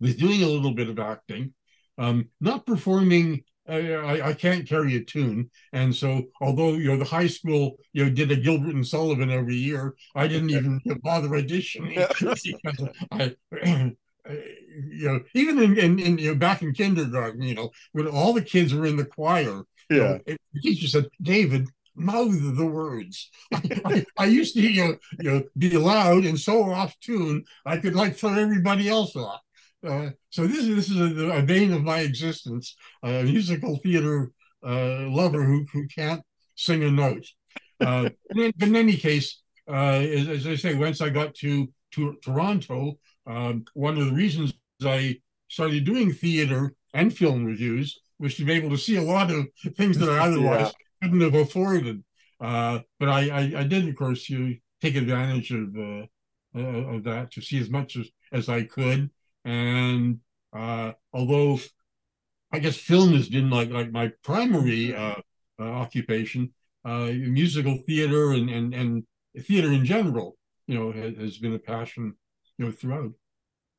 with 0.00 0.18
doing 0.18 0.42
a 0.42 0.48
little 0.48 0.74
bit 0.74 0.88
of 0.88 0.98
acting, 0.98 1.54
um, 1.98 2.30
not 2.40 2.66
performing. 2.66 3.44
Uh, 3.68 3.74
I, 3.74 4.28
I 4.28 4.32
can't 4.32 4.68
carry 4.68 4.96
a 4.96 5.04
tune, 5.04 5.48
and 5.72 5.94
so 5.94 6.24
although 6.40 6.74
you 6.74 6.88
know 6.88 6.96
the 6.96 7.04
high 7.04 7.28
school 7.28 7.78
you 7.92 8.04
know 8.04 8.10
did 8.10 8.32
a 8.32 8.36
Gilbert 8.36 8.74
and 8.74 8.86
Sullivan 8.86 9.30
every 9.30 9.54
year, 9.54 9.94
I 10.16 10.26
didn't 10.26 10.50
even 10.50 10.80
bother 11.02 11.28
auditioning 11.28 12.08
because 12.18 12.46
I. 13.10 13.36
Uh, 14.24 14.34
you 14.88 15.08
know, 15.08 15.20
even 15.34 15.60
in, 15.60 15.76
in, 15.76 15.98
in, 15.98 16.16
you 16.16 16.30
know 16.30 16.38
back 16.38 16.62
in 16.62 16.72
kindergarten, 16.72 17.42
you 17.42 17.56
know, 17.56 17.72
when 17.90 18.06
all 18.06 18.32
the 18.32 18.40
kids 18.40 18.72
were 18.72 18.86
in 18.86 18.94
the 18.94 19.04
choir, 19.04 19.62
yeah, 19.90 19.96
you 20.24 20.34
know, 20.34 20.36
the 20.52 20.60
teacher 20.60 20.86
said, 20.86 21.08
"David, 21.20 21.66
mouth 21.94 22.56
the 22.56 22.66
words. 22.66 23.30
I, 23.52 24.04
I, 24.18 24.26
used 24.26 24.54
to 24.54 24.60
you 24.60 24.84
know, 24.84 24.96
you 25.18 25.30
know, 25.30 25.42
be 25.56 25.76
loud 25.76 26.24
and 26.24 26.38
so 26.38 26.70
off 26.70 26.98
tune, 27.00 27.44
I 27.66 27.78
could 27.78 27.94
like 27.94 28.16
throw 28.16 28.34
everybody 28.34 28.88
else 28.88 29.14
off. 29.16 29.40
Uh, 29.86 30.10
so 30.30 30.46
this 30.46 30.58
is 30.58 30.76
this 30.76 30.90
is 30.90 30.98
a, 31.00 31.30
a 31.30 31.42
vein 31.42 31.72
of 31.72 31.82
my 31.82 32.00
existence, 32.00 32.76
a 33.02 33.22
musical 33.24 33.76
theater 33.78 34.30
uh, 34.64 35.08
lover 35.08 35.42
who 35.44 35.66
who 35.72 35.86
can't 35.88 36.22
sing 36.54 36.82
a 36.84 36.90
note. 36.90 37.26
Uh, 37.80 38.08
but 38.28 38.54
in 38.60 38.76
any 38.76 38.96
case, 38.96 39.42
uh, 39.68 39.98
as, 40.00 40.28
as, 40.28 40.46
I 40.46 40.54
say, 40.54 40.74
once 40.74 41.00
I 41.00 41.08
got 41.08 41.34
to 41.36 41.68
to 41.92 42.16
Toronto, 42.22 42.98
um, 43.26 43.64
one 43.74 43.98
of 43.98 44.06
the 44.06 44.12
reasons 44.12 44.52
I 44.84 45.20
started 45.48 45.84
doing 45.84 46.12
theater 46.12 46.74
and 46.94 47.14
film 47.16 47.44
reviews 47.44 48.00
was 48.18 48.36
to 48.36 48.44
be 48.44 48.52
able 48.52 48.70
to 48.70 48.78
see 48.78 48.96
a 48.96 49.02
lot 49.02 49.30
of 49.30 49.46
things 49.76 49.98
that 49.98 50.08
I 50.08 50.18
otherwise 50.26 50.72
yeah. 50.72 51.08
couldn't 51.08 51.20
have 51.20 51.34
afforded. 51.34 52.04
Uh, 52.40 52.80
but 52.98 53.08
I, 53.08 53.28
I, 53.28 53.60
I, 53.60 53.62
did, 53.64 53.88
of 53.88 53.94
course, 53.94 54.28
you 54.28 54.58
take 54.80 54.96
advantage 54.96 55.52
of 55.52 55.76
uh, 55.76 56.06
of 56.54 57.04
that 57.04 57.30
to 57.32 57.40
see 57.40 57.58
as 57.58 57.70
much 57.70 57.96
as, 57.96 58.08
as 58.32 58.48
I 58.48 58.64
could. 58.64 59.10
And 59.44 60.20
uh, 60.52 60.92
although 61.12 61.58
I 62.52 62.58
guess 62.58 62.76
film 62.76 63.14
has 63.14 63.28
been 63.28 63.50
like 63.50 63.70
like 63.70 63.90
my 63.90 64.12
primary 64.22 64.94
uh, 64.94 65.16
uh, 65.58 65.62
occupation, 65.62 66.52
uh, 66.84 67.06
musical 67.06 67.78
theater 67.86 68.32
and, 68.32 68.50
and 68.50 68.74
and 68.74 69.04
theater 69.40 69.72
in 69.72 69.84
general, 69.84 70.36
you 70.66 70.78
know, 70.78 70.92
has, 70.92 71.16
has 71.16 71.38
been 71.38 71.54
a 71.54 71.58
passion, 71.58 72.14
you 72.58 72.66
know, 72.66 72.72
throughout. 72.72 73.12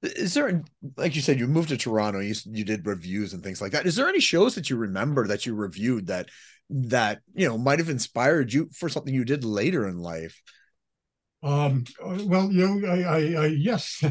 Is 0.01 0.34
there, 0.34 0.63
like 0.98 1.15
you 1.15 1.22
said, 1.22 1.39
you 1.39 1.48
moved 1.48 1.70
to 1.70 1.77
Toronto, 1.77 2.20
you 2.20 2.36
you 2.51 2.65
did 2.65 2.86
reviews 2.86 3.34
and 3.34 3.43
things 3.43 3.62
like 3.62 3.72
that. 3.72 3.86
Is 3.86 3.96
there 3.96 4.10
any 4.10 4.20
shows 4.20 4.55
that 4.55 4.70
you 4.70 4.75
remember 4.75 5.27
that 5.27 5.46
you 5.46 5.53
reviewed 5.55 6.08
that 6.08 6.29
that 6.70 7.22
you 7.34 7.48
know 7.48 7.58
might 7.58 7.79
have 7.79 7.89
inspired 7.89 8.51
you 8.51 8.70
for 8.74 8.89
something 8.89 9.13
you 9.13 9.24
did 9.24 9.46
later 9.46 9.88
in 9.88 10.00
life? 10.00 10.41
Um, 11.43 11.84
well, 12.01 12.51
you 12.51 12.67
know, 12.67 12.88
I, 12.88 13.01
I, 13.01 13.43
I 13.43 13.46
yes, 13.48 14.03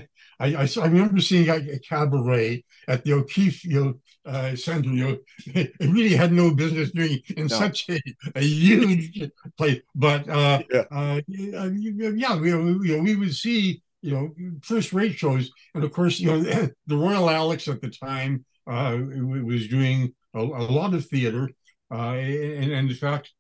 I, 0.42 0.62
I, 0.62 0.68
I, 0.82 0.86
remember 0.86 1.20
seeing 1.20 1.48
a, 1.48 1.54
a, 1.54 1.78
cabaret 1.78 2.64
at 2.88 3.04
the 3.04 3.12
O'Keefe 3.12 3.64
you 3.64 3.84
know, 3.84 3.94
uh, 4.30 4.56
Center. 4.56 4.88
You 4.88 5.04
know, 5.04 5.18
it 5.46 5.72
really 5.80 6.16
had 6.16 6.32
no 6.32 6.52
business 6.52 6.90
doing 6.90 7.20
in 7.36 7.46
no. 7.46 7.56
such 7.56 7.88
a, 7.88 8.00
a, 8.34 8.42
huge 8.42 9.30
place. 9.56 9.80
But 9.94 10.28
uh, 10.28 10.62
yeah, 10.68 10.84
uh, 10.90 11.20
yeah, 11.28 12.36
we, 12.36 12.54
we, 12.54 12.88
you 12.88 12.96
know, 12.96 13.02
we 13.02 13.14
would 13.16 13.34
see 13.34 13.82
you 14.00 14.12
know 14.12 14.30
first 14.62 14.92
rate 14.92 15.16
shows, 15.16 15.50
and 15.74 15.84
of 15.84 15.92
course, 15.92 16.18
you 16.18 16.26
know, 16.26 16.40
the 16.86 16.96
Royal 16.96 17.30
Alex 17.30 17.68
at 17.68 17.80
the 17.80 17.90
time 17.90 18.44
uh, 18.66 18.98
was 18.98 19.68
doing 19.68 20.12
a, 20.34 20.40
a 20.40 20.66
lot 20.66 20.92
of 20.92 21.06
theater, 21.06 21.50
uh, 21.90 22.14
and, 22.14 22.72
and 22.72 22.90
in 22.90 22.96
fact. 22.96 23.32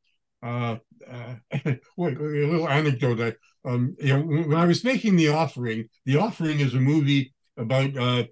Uh, 0.44 0.76
uh, 1.08 1.34
a 1.52 1.78
little 1.96 2.68
anecdote 2.68 3.20
um, 3.64 3.96
you 4.00 4.16
know, 4.16 4.22
when 4.22 4.56
I 4.56 4.66
was 4.66 4.84
making 4.84 5.16
the 5.16 5.28
offering, 5.28 5.88
the 6.04 6.16
offering 6.16 6.60
is 6.60 6.74
a 6.74 6.80
movie 6.80 7.32
about 7.56 7.96
uh, 7.96 8.24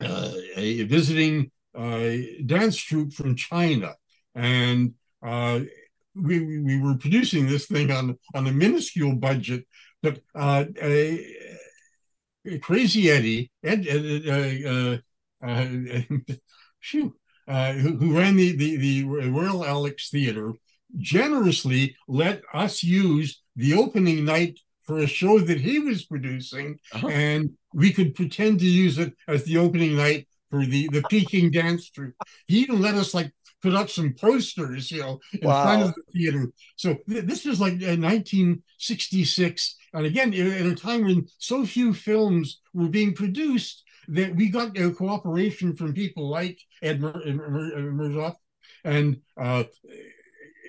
uh, 0.00 0.32
a 0.56 0.82
visiting 0.84 1.50
uh, 1.74 2.10
dance 2.44 2.76
troupe 2.76 3.12
from 3.12 3.36
China, 3.36 3.94
and 4.34 4.94
uh, 5.22 5.60
we 6.14 6.60
we 6.60 6.78
were 6.78 6.96
producing 6.96 7.46
this 7.46 7.66
thing 7.66 7.90
on 7.90 8.18
on 8.34 8.46
a 8.46 8.52
minuscule 8.52 9.14
budget, 9.16 9.66
but 10.02 10.20
uh, 10.34 10.64
a, 10.82 11.26
a 12.46 12.58
Crazy 12.58 13.10
Eddie 13.10 13.50
Ed, 13.62 13.86
Ed 13.88 15.02
uh, 17.48 17.72
who, 17.72 17.96
who 17.96 18.18
ran 18.18 18.36
the, 18.36 18.56
the 18.56 18.76
the 18.76 19.04
Royal 19.04 19.64
Alex 19.64 20.10
Theater 20.10 20.52
generously 20.96 21.96
let 22.06 22.42
us 22.52 22.82
use 22.82 23.42
the 23.58 23.74
opening 23.74 24.24
night 24.24 24.58
for 24.84 24.98
a 25.00 25.06
show 25.06 25.38
that 25.40 25.60
he 25.60 25.78
was 25.78 26.06
producing, 26.06 26.78
uh-huh. 26.94 27.08
and 27.08 27.50
we 27.74 27.92
could 27.92 28.14
pretend 28.14 28.60
to 28.60 28.66
use 28.66 28.96
it 28.98 29.12
as 29.26 29.44
the 29.44 29.58
opening 29.58 29.96
night 29.96 30.26
for 30.48 30.64
the 30.64 30.88
the 30.92 31.02
Peking 31.10 31.50
dance 31.50 31.90
troupe. 31.90 32.14
He 32.46 32.60
even 32.60 32.80
let 32.80 32.94
us 32.94 33.12
like 33.12 33.32
put 33.60 33.74
up 33.74 33.90
some 33.90 34.14
posters, 34.14 34.90
you 34.90 35.00
know, 35.00 35.20
in 35.32 35.48
wow. 35.48 35.64
front 35.64 35.82
of 35.82 35.94
the 35.94 36.02
theater. 36.12 36.52
So 36.76 36.96
th- 37.08 37.24
this 37.24 37.44
was 37.44 37.60
like 37.60 37.74
uh, 37.74 37.98
1966, 37.98 39.76
and 39.92 40.06
again, 40.06 40.32
at 40.32 40.66
a 40.66 40.74
time 40.74 41.04
when 41.04 41.26
so 41.38 41.66
few 41.66 41.92
films 41.92 42.60
were 42.72 42.88
being 42.88 43.14
produced, 43.14 43.84
that 44.08 44.34
we 44.36 44.48
got 44.48 44.78
uh, 44.78 44.90
cooperation 44.92 45.76
from 45.76 45.92
people 45.92 46.28
like 46.28 46.58
Ed 46.82 47.00
Mur- 47.00 47.22
Mur- 47.26 48.34
and 48.84 49.20
uh, 49.36 49.64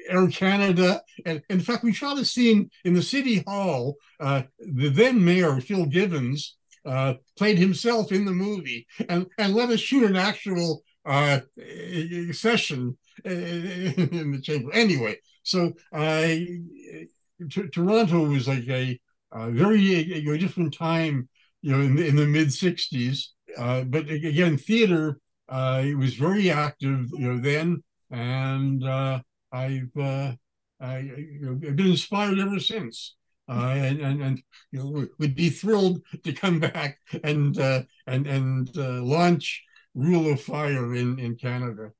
Air 0.09 0.27
Canada. 0.27 1.01
And 1.25 1.41
in 1.49 1.59
fact, 1.59 1.83
we 1.83 1.93
shot 1.93 2.19
a 2.19 2.25
scene 2.25 2.69
in 2.83 2.93
the 2.93 3.01
city 3.01 3.43
hall. 3.47 3.95
Uh, 4.19 4.43
the 4.59 4.89
then 4.89 5.23
mayor, 5.23 5.59
Phil 5.61 5.85
Givens, 5.85 6.57
uh, 6.85 7.15
played 7.37 7.57
himself 7.57 8.11
in 8.11 8.25
the 8.25 8.31
movie 8.31 8.87
and, 9.09 9.27
and 9.37 9.53
let 9.53 9.69
us 9.69 9.79
shoot 9.79 10.03
an 10.03 10.15
actual 10.15 10.81
uh, 11.05 11.39
session 12.31 12.97
in 13.25 14.31
the 14.31 14.41
chamber. 14.41 14.71
Anyway, 14.73 15.17
so 15.43 15.73
t- 17.47 17.67
Toronto 17.71 18.27
was 18.27 18.47
like 18.47 18.67
a, 18.67 18.99
a 19.31 19.49
very 19.51 19.93
a, 19.93 20.33
a, 20.33 20.37
different 20.37 20.73
time, 20.73 21.29
you 21.61 21.71
know, 21.71 21.81
in 21.81 21.95
the, 21.95 22.07
in 22.07 22.15
the 22.15 22.25
mid 22.25 22.47
60s. 22.47 23.27
Uh, 23.57 23.83
but 23.83 24.09
again, 24.09 24.57
theater, 24.57 25.19
uh, 25.47 25.81
it 25.83 25.95
was 25.95 26.15
very 26.15 26.51
active, 26.51 27.07
you 27.13 27.33
know, 27.33 27.37
then. 27.37 27.83
And 28.11 28.83
uh, 28.83 29.19
I've 29.51 29.95
uh, 29.97 30.33
I, 30.79 31.11
have 31.43 31.59
been 31.59 31.87
inspired 31.87 32.39
ever 32.39 32.59
since. 32.59 33.15
Uh, 33.47 33.73
and 33.75 33.99
and, 33.99 34.21
and 34.21 34.43
you 34.71 34.79
know, 34.79 35.07
would 35.17 35.35
be 35.35 35.49
thrilled 35.49 36.01
to 36.23 36.31
come 36.33 36.59
back 36.59 36.99
and 37.23 37.57
uh, 37.59 37.81
and 38.05 38.27
and 38.27 38.77
uh, 38.77 39.01
launch 39.01 39.63
Rule 39.95 40.31
of 40.31 40.41
Fire 40.41 40.93
in 40.93 41.17
in 41.17 41.35
Canada. 41.35 41.91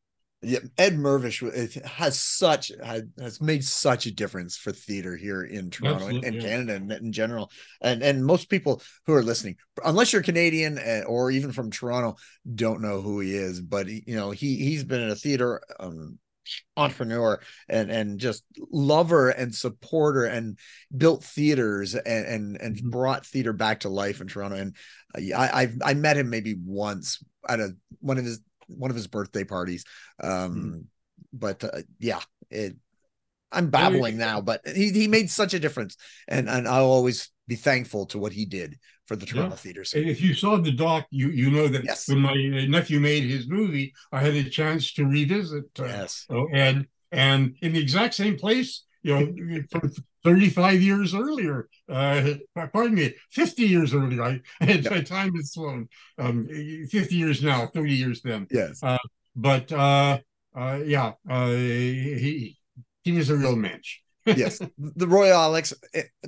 Yeah, 0.41 0.59
Ed 0.77 0.95
Mirvish 0.97 1.83
has 1.83 2.17
such 2.17 2.71
has 2.81 3.41
made 3.41 3.63
such 3.63 4.05
a 4.05 4.11
difference 4.11 4.55
for 4.55 4.71
theater 4.71 5.17
here 5.17 5.43
in 5.43 5.69
Toronto 5.69 6.07
and, 6.07 6.23
and 6.23 6.35
yeah. 6.35 6.41
Canada 6.41 6.75
and 6.75 6.91
in 6.91 7.11
general. 7.11 7.51
And 7.81 8.01
and 8.01 8.25
most 8.25 8.49
people 8.49 8.81
who 9.05 9.13
are 9.13 9.23
listening, 9.23 9.57
unless 9.83 10.13
you're 10.13 10.21
Canadian 10.21 10.77
eh, 10.77 11.01
or 11.01 11.29
even 11.29 11.51
from 11.51 11.71
Toronto, 11.71 12.15
don't 12.55 12.81
know 12.81 13.01
who 13.01 13.19
he 13.19 13.35
is. 13.35 13.59
But 13.59 13.87
you 13.87 14.15
know 14.15 14.31
he 14.31 14.55
he's 14.55 14.85
been 14.85 15.01
in 15.01 15.09
a 15.09 15.15
theater 15.15 15.61
um, 15.77 16.19
entrepreneur 16.77 17.39
and 17.67 17.89
and 17.89 18.19
just 18.19 18.43
lover 18.71 19.29
and 19.29 19.53
supporter 19.53 20.25
and 20.25 20.57
built 20.95 21.23
theaters 21.23 21.95
and 21.95 22.25
and, 22.25 22.57
and 22.61 22.75
mm-hmm. 22.75 22.89
brought 22.89 23.25
theater 23.25 23.53
back 23.53 23.81
to 23.81 23.89
life 23.89 24.21
in 24.21 24.27
Toronto 24.27 24.55
and 24.55 24.75
I 25.15 25.49
I've, 25.53 25.77
I 25.83 25.93
met 25.93 26.17
him 26.17 26.29
maybe 26.29 26.55
once 26.63 27.23
at 27.47 27.59
a 27.59 27.75
one 27.99 28.17
of 28.17 28.25
his 28.25 28.39
one 28.67 28.91
of 28.91 28.95
his 28.95 29.07
birthday 29.07 29.43
parties 29.43 29.83
um 30.21 30.29
mm-hmm. 30.31 30.79
but 31.33 31.63
uh, 31.63 31.81
yeah 31.99 32.21
it 32.49 32.75
I'm 33.51 33.69
babbling 33.69 34.17
now, 34.17 34.41
but 34.41 34.61
he 34.67 34.91
he 34.91 35.07
made 35.07 35.29
such 35.29 35.53
a 35.53 35.59
difference, 35.59 35.97
and 36.27 36.49
and 36.49 36.67
I'll 36.67 36.85
always 36.85 37.29
be 37.47 37.55
thankful 37.55 38.05
to 38.07 38.19
what 38.19 38.31
he 38.33 38.45
did 38.45 38.77
for 39.07 39.15
the 39.15 39.25
Toronto 39.25 39.51
Yeah. 39.51 39.55
theater 39.55 39.83
scene. 39.83 40.01
And 40.01 40.11
if 40.11 40.21
you 40.21 40.33
saw 40.35 40.57
the 40.57 40.71
doc, 40.71 41.07
you 41.09 41.29
you 41.29 41.49
know 41.49 41.67
that 41.67 41.83
Yes. 41.85 42.07
when 42.07 42.19
my 42.19 42.35
nephew 42.67 42.99
made 42.99 43.23
his 43.23 43.47
movie, 43.47 43.93
I 44.11 44.19
had 44.21 44.35
a 44.35 44.49
chance 44.49 44.93
to 44.93 45.05
revisit. 45.05 45.65
Uh, 45.79 45.85
Yes, 45.87 46.25
oh, 46.29 46.47
and 46.53 46.87
and 47.11 47.55
in 47.61 47.73
the 47.73 47.79
exact 47.81 48.13
same 48.13 48.37
place, 48.37 48.83
you 49.01 49.13
know, 49.17 49.61
from 49.71 49.91
35 50.23 50.81
years 50.81 51.15
earlier. 51.15 51.67
Uh, 51.87 52.35
pardon 52.71 52.93
me, 52.95 53.15
50 53.31 53.63
years 53.63 53.93
earlier. 53.95 54.21
I, 54.21 54.41
Yeah. 54.61 55.01
time 55.01 55.31
is 55.35 55.53
flown. 55.53 55.89
Um, 56.19 56.47
50 56.91 57.15
years 57.15 57.41
now, 57.41 57.67
30 57.73 57.95
years 57.95 58.21
then. 58.21 58.47
yes, 58.51 58.83
But 59.35 59.71
uh, 59.71 60.19
uh, 60.55 60.79
yeah, 60.85 61.13
uh, 61.29 61.51
he 61.51 62.58
he 63.11 63.17
was 63.17 63.29
a 63.29 63.35
real 63.35 63.55
mensch. 63.55 63.97
yes. 64.25 64.59
The 64.77 65.07
Royal 65.07 65.37
Alex. 65.37 65.73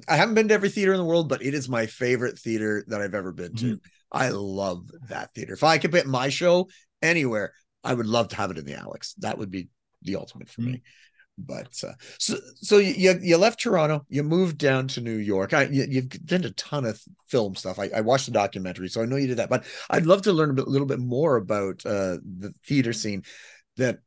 I 0.08 0.16
haven't 0.16 0.36
been 0.36 0.48
to 0.48 0.54
every 0.54 0.70
theater 0.70 0.94
in 0.94 0.98
the 0.98 1.06
world, 1.06 1.30
but 1.30 1.44
it 1.44 1.54
is 1.54 1.70
my 1.70 1.86
favorite 1.86 2.40
theater 2.40 2.84
that 2.88 3.02
I've 3.02 3.16
ever 3.16 3.32
been 3.32 3.56
to. 3.56 3.80
I 4.12 4.30
love 4.30 4.90
that 5.10 5.34
theater. 5.34 5.54
If 5.54 5.64
I 5.64 5.78
could 5.78 5.92
put 5.92 6.06
my 6.06 6.30
show 6.30 6.68
anywhere, 7.02 7.54
I 7.84 7.94
would 7.94 8.08
love 8.08 8.30
to 8.30 8.36
have 8.36 8.52
it 8.52 8.58
in 8.58 8.66
the 8.66 8.76
Alex. 8.76 9.14
That 9.20 9.38
would 9.38 9.52
be 9.52 9.70
the 10.02 10.16
ultimate 10.18 10.50
for 10.50 10.62
me. 10.62 10.82
But 11.38 11.82
uh, 11.88 11.94
so 12.20 12.36
so 12.56 12.78
you 12.78 13.18
you 13.22 13.38
left 13.38 13.62
Toronto, 13.62 14.06
you 14.10 14.22
moved 14.22 14.58
down 14.58 14.88
to 14.90 15.02
New 15.02 15.16
York. 15.16 15.54
I 15.54 15.64
you, 15.64 15.86
you've 15.90 16.10
done 16.10 16.44
a 16.44 16.52
ton 16.52 16.86
of 16.86 17.02
film 17.30 17.56
stuff. 17.56 17.80
I, 17.80 17.90
I 17.96 18.02
watched 18.02 18.26
the 18.26 18.32
documentary, 18.32 18.90
so 18.90 19.02
I 19.02 19.06
know 19.06 19.16
you 19.16 19.28
did 19.28 19.38
that. 19.38 19.50
But 19.50 19.66
I'd 19.90 20.06
love 20.06 20.22
to 20.24 20.34
learn 20.34 20.52
a, 20.52 20.54
bit, 20.54 20.68
little 20.68 20.88
bit 20.88 21.00
more 21.00 21.38
about 21.38 21.86
uh, 21.86 22.18
the 22.40 22.54
theater 22.68 22.94
scene 22.94 23.24
that 23.78 24.00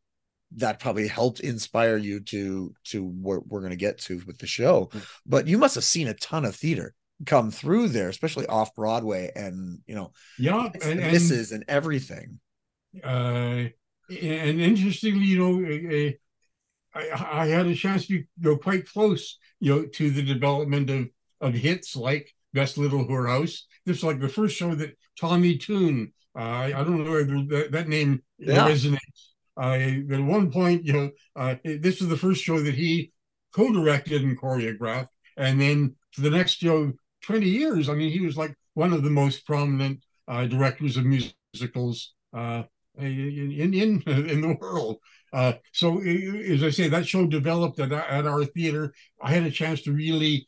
that 0.56 0.80
probably 0.80 1.08
helped 1.08 1.40
inspire 1.40 1.96
you 1.96 2.20
to 2.20 2.74
to 2.84 3.04
what 3.04 3.46
we're 3.46 3.60
going 3.60 3.70
to 3.70 3.76
get 3.76 3.98
to 3.98 4.22
with 4.26 4.38
the 4.38 4.46
show. 4.46 4.90
But 5.26 5.46
you 5.46 5.58
must 5.58 5.74
have 5.74 5.84
seen 5.84 6.08
a 6.08 6.14
ton 6.14 6.44
of 6.44 6.54
theater 6.54 6.94
come 7.26 7.50
through 7.50 7.88
there, 7.88 8.08
especially 8.08 8.46
off 8.46 8.74
Broadway, 8.74 9.30
and 9.34 9.78
you 9.86 9.94
know 9.94 10.12
Yeah, 10.38 10.68
and, 10.82 11.00
misses 11.00 11.52
and 11.52 11.64
everything. 11.68 12.38
uh, 13.02 13.64
and 14.08 14.60
interestingly, 14.60 15.24
you 15.24 15.38
know, 15.38 16.12
I, 16.94 17.40
I 17.42 17.46
had 17.48 17.66
a 17.66 17.74
chance 17.74 18.06
to 18.06 18.22
go 18.40 18.56
quite 18.56 18.86
close, 18.88 19.38
you 19.60 19.74
know, 19.74 19.86
to 19.86 20.10
the 20.10 20.22
development 20.22 20.90
of 20.90 21.08
of 21.40 21.54
hits 21.54 21.96
like 21.96 22.32
Best 22.52 22.78
Little 22.78 23.04
Whorehouse. 23.04 23.62
This 23.84 24.02
was 24.02 24.04
like 24.04 24.20
the 24.20 24.28
first 24.28 24.56
show 24.56 24.74
that 24.74 24.96
Tommy 25.18 25.56
Tune. 25.58 26.12
Uh, 26.36 26.40
I, 26.40 26.64
I 26.66 26.84
don't 26.84 27.04
know 27.04 27.10
whether 27.12 27.44
that, 27.48 27.72
that 27.72 27.88
name 27.88 28.22
Yeah. 28.38 28.68
resonates. 28.68 28.98
Uh, 29.56 29.78
at 30.12 30.20
one 30.20 30.50
point, 30.50 30.84
you 30.84 30.92
know, 30.92 31.10
uh, 31.36 31.54
this 31.64 32.00
was 32.00 32.08
the 32.08 32.16
first 32.16 32.42
show 32.42 32.60
that 32.60 32.74
he 32.74 33.12
co-directed 33.54 34.22
and 34.22 34.38
choreographed, 34.40 35.08
and 35.36 35.60
then 35.60 35.94
for 36.12 36.22
the 36.22 36.30
next, 36.30 36.62
you 36.62 36.70
know, 36.70 36.92
twenty 37.22 37.48
years, 37.48 37.88
I 37.88 37.94
mean, 37.94 38.10
he 38.10 38.20
was 38.20 38.36
like 38.36 38.54
one 38.74 38.92
of 38.92 39.02
the 39.02 39.10
most 39.10 39.46
prominent 39.46 40.00
uh, 40.26 40.46
directors 40.46 40.96
of 40.96 41.04
musicals 41.04 42.14
uh, 42.36 42.64
in, 42.98 43.72
in 43.74 44.02
in 44.02 44.40
the 44.40 44.56
world. 44.60 44.98
Uh, 45.32 45.54
so, 45.72 46.00
as 46.00 46.62
I 46.62 46.70
say, 46.70 46.88
that 46.88 47.08
show 47.08 47.26
developed 47.26 47.80
at, 47.80 47.92
at 47.92 48.26
our 48.26 48.44
theater. 48.44 48.94
I 49.20 49.32
had 49.32 49.42
a 49.42 49.50
chance 49.50 49.82
to 49.82 49.92
really 49.92 50.46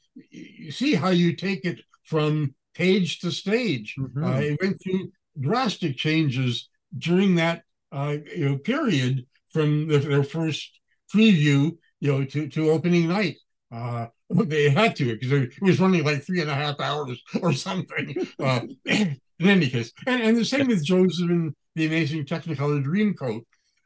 see 0.70 0.94
how 0.94 1.08
you 1.10 1.34
take 1.34 1.64
it 1.64 1.80
from 2.04 2.54
page 2.75 3.20
to 3.20 3.30
stage. 3.32 3.96
Mhm. 3.98 4.25
Uh, 4.25 4.40
it 4.40 4.58
went 4.62 4.80
through 4.82 5.10
drastic 5.40 5.96
changes 5.96 6.68
during 6.96 7.34
that 7.36 7.62
uh, 7.96 8.16
you 8.36 8.48
know 8.48 8.58
period 8.58 9.26
from 9.48 9.88
the, 9.88 9.98
their 9.98 10.22
first 10.22 10.80
preview, 11.14 11.76
you 12.00 12.12
know, 12.12 12.24
to, 12.24 12.46
to 12.48 12.70
opening 12.70 13.08
night. 13.08 13.36
Uh, 13.72 14.06
they 14.30 14.68
had 14.68 14.94
to 14.96 15.16
because 15.16 15.32
it 15.32 15.52
was 15.62 15.80
running 15.80 16.04
like 16.04 16.22
three 16.22 16.40
and 16.40 16.50
a 16.50 16.54
half 16.54 16.78
hours 16.80 17.22
or 17.42 17.52
something. 17.52 18.14
Uh, 18.38 18.60
in 18.86 19.18
any 19.40 19.68
case, 19.68 19.92
and, 20.06 20.22
and 20.22 20.36
the 20.36 20.44
same 20.44 20.68
with 20.68 20.84
Joseph 20.84 21.30
and 21.30 21.54
the 21.74 21.86
Amazing 21.86 22.25
Technicolor 22.25 22.84
Dreamcoat. 22.84 23.42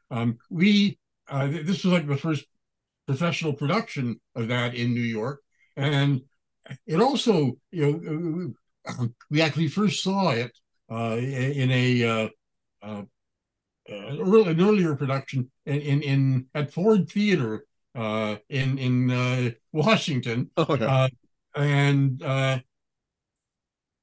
Um, 0.09 0.37
we 0.49 0.97
uh, 1.29 1.47
th- 1.47 1.65
this 1.65 1.83
was 1.83 1.93
like 1.93 2.07
the 2.07 2.17
first 2.17 2.45
professional 3.07 3.53
production 3.53 4.19
of 4.35 4.47
that 4.49 4.75
in 4.75 4.93
New 4.93 5.01
York, 5.01 5.41
and 5.77 6.21
it 6.85 6.99
also 7.01 7.57
you 7.71 7.85
know 7.85 8.53
uh, 8.87 9.07
we 9.29 9.41
actually 9.41 9.67
first 9.67 10.03
saw 10.03 10.31
it 10.31 10.51
uh, 10.91 11.17
in 11.17 11.71
a 11.71 12.03
uh, 12.03 12.29
uh, 12.81 12.87
uh, 12.87 13.03
early, 13.03 13.05
an 13.91 14.61
earlier 14.61 14.95
production 14.95 15.49
in, 15.65 15.79
in 15.81 16.01
in 16.01 16.45
at 16.55 16.71
Ford 16.73 17.09
Theater 17.09 17.65
uh, 17.95 18.37
in 18.49 18.77
in 18.77 19.11
uh, 19.11 19.51
Washington, 19.71 20.49
Oh 20.57 20.75
yeah. 20.75 20.85
uh, 20.85 21.09
and 21.55 22.21
uh, 22.23 22.59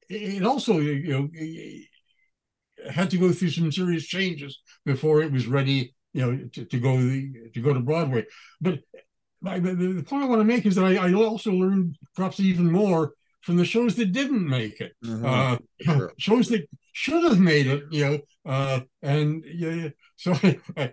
it 0.08 0.44
also 0.44 0.78
you 0.78 1.12
know 1.12 2.90
had 2.90 3.10
to 3.10 3.18
go 3.18 3.32
through 3.32 3.50
some 3.50 3.72
serious 3.72 4.06
changes 4.06 4.60
before 4.84 5.20
it 5.22 5.32
was 5.32 5.46
ready 5.46 5.94
you 6.12 6.22
know 6.22 6.48
to, 6.52 6.64
to 6.64 6.78
go 6.78 6.96
the, 6.96 7.50
to 7.54 7.60
go 7.60 7.72
to 7.74 7.80
Broadway. 7.80 8.24
But 8.60 8.80
my, 9.40 9.58
the, 9.58 10.04
point 10.06 10.24
I 10.24 10.26
want 10.26 10.40
to 10.40 10.44
make 10.44 10.66
is 10.66 10.74
that 10.74 10.84
I, 10.84 10.96
I 11.08 11.12
also 11.14 11.52
learned 11.52 11.96
perhaps 12.16 12.40
even 12.40 12.70
more 12.70 13.12
from 13.40 13.56
the 13.56 13.64
shows 13.64 13.94
that 13.96 14.12
didn't 14.12 14.46
make 14.48 14.80
it 14.80 14.92
Mhm. 15.04 15.24
uh, 15.24 15.58
Sure. 15.80 16.12
shows 16.18 16.48
that 16.48 16.68
should 16.98 17.22
have 17.24 17.38
made 17.40 17.66
it, 17.66 17.84
you 17.90 18.04
know, 18.04 18.18
uh, 18.46 18.80
and 19.02 19.44
yeah, 19.46 19.88
so 20.16 20.32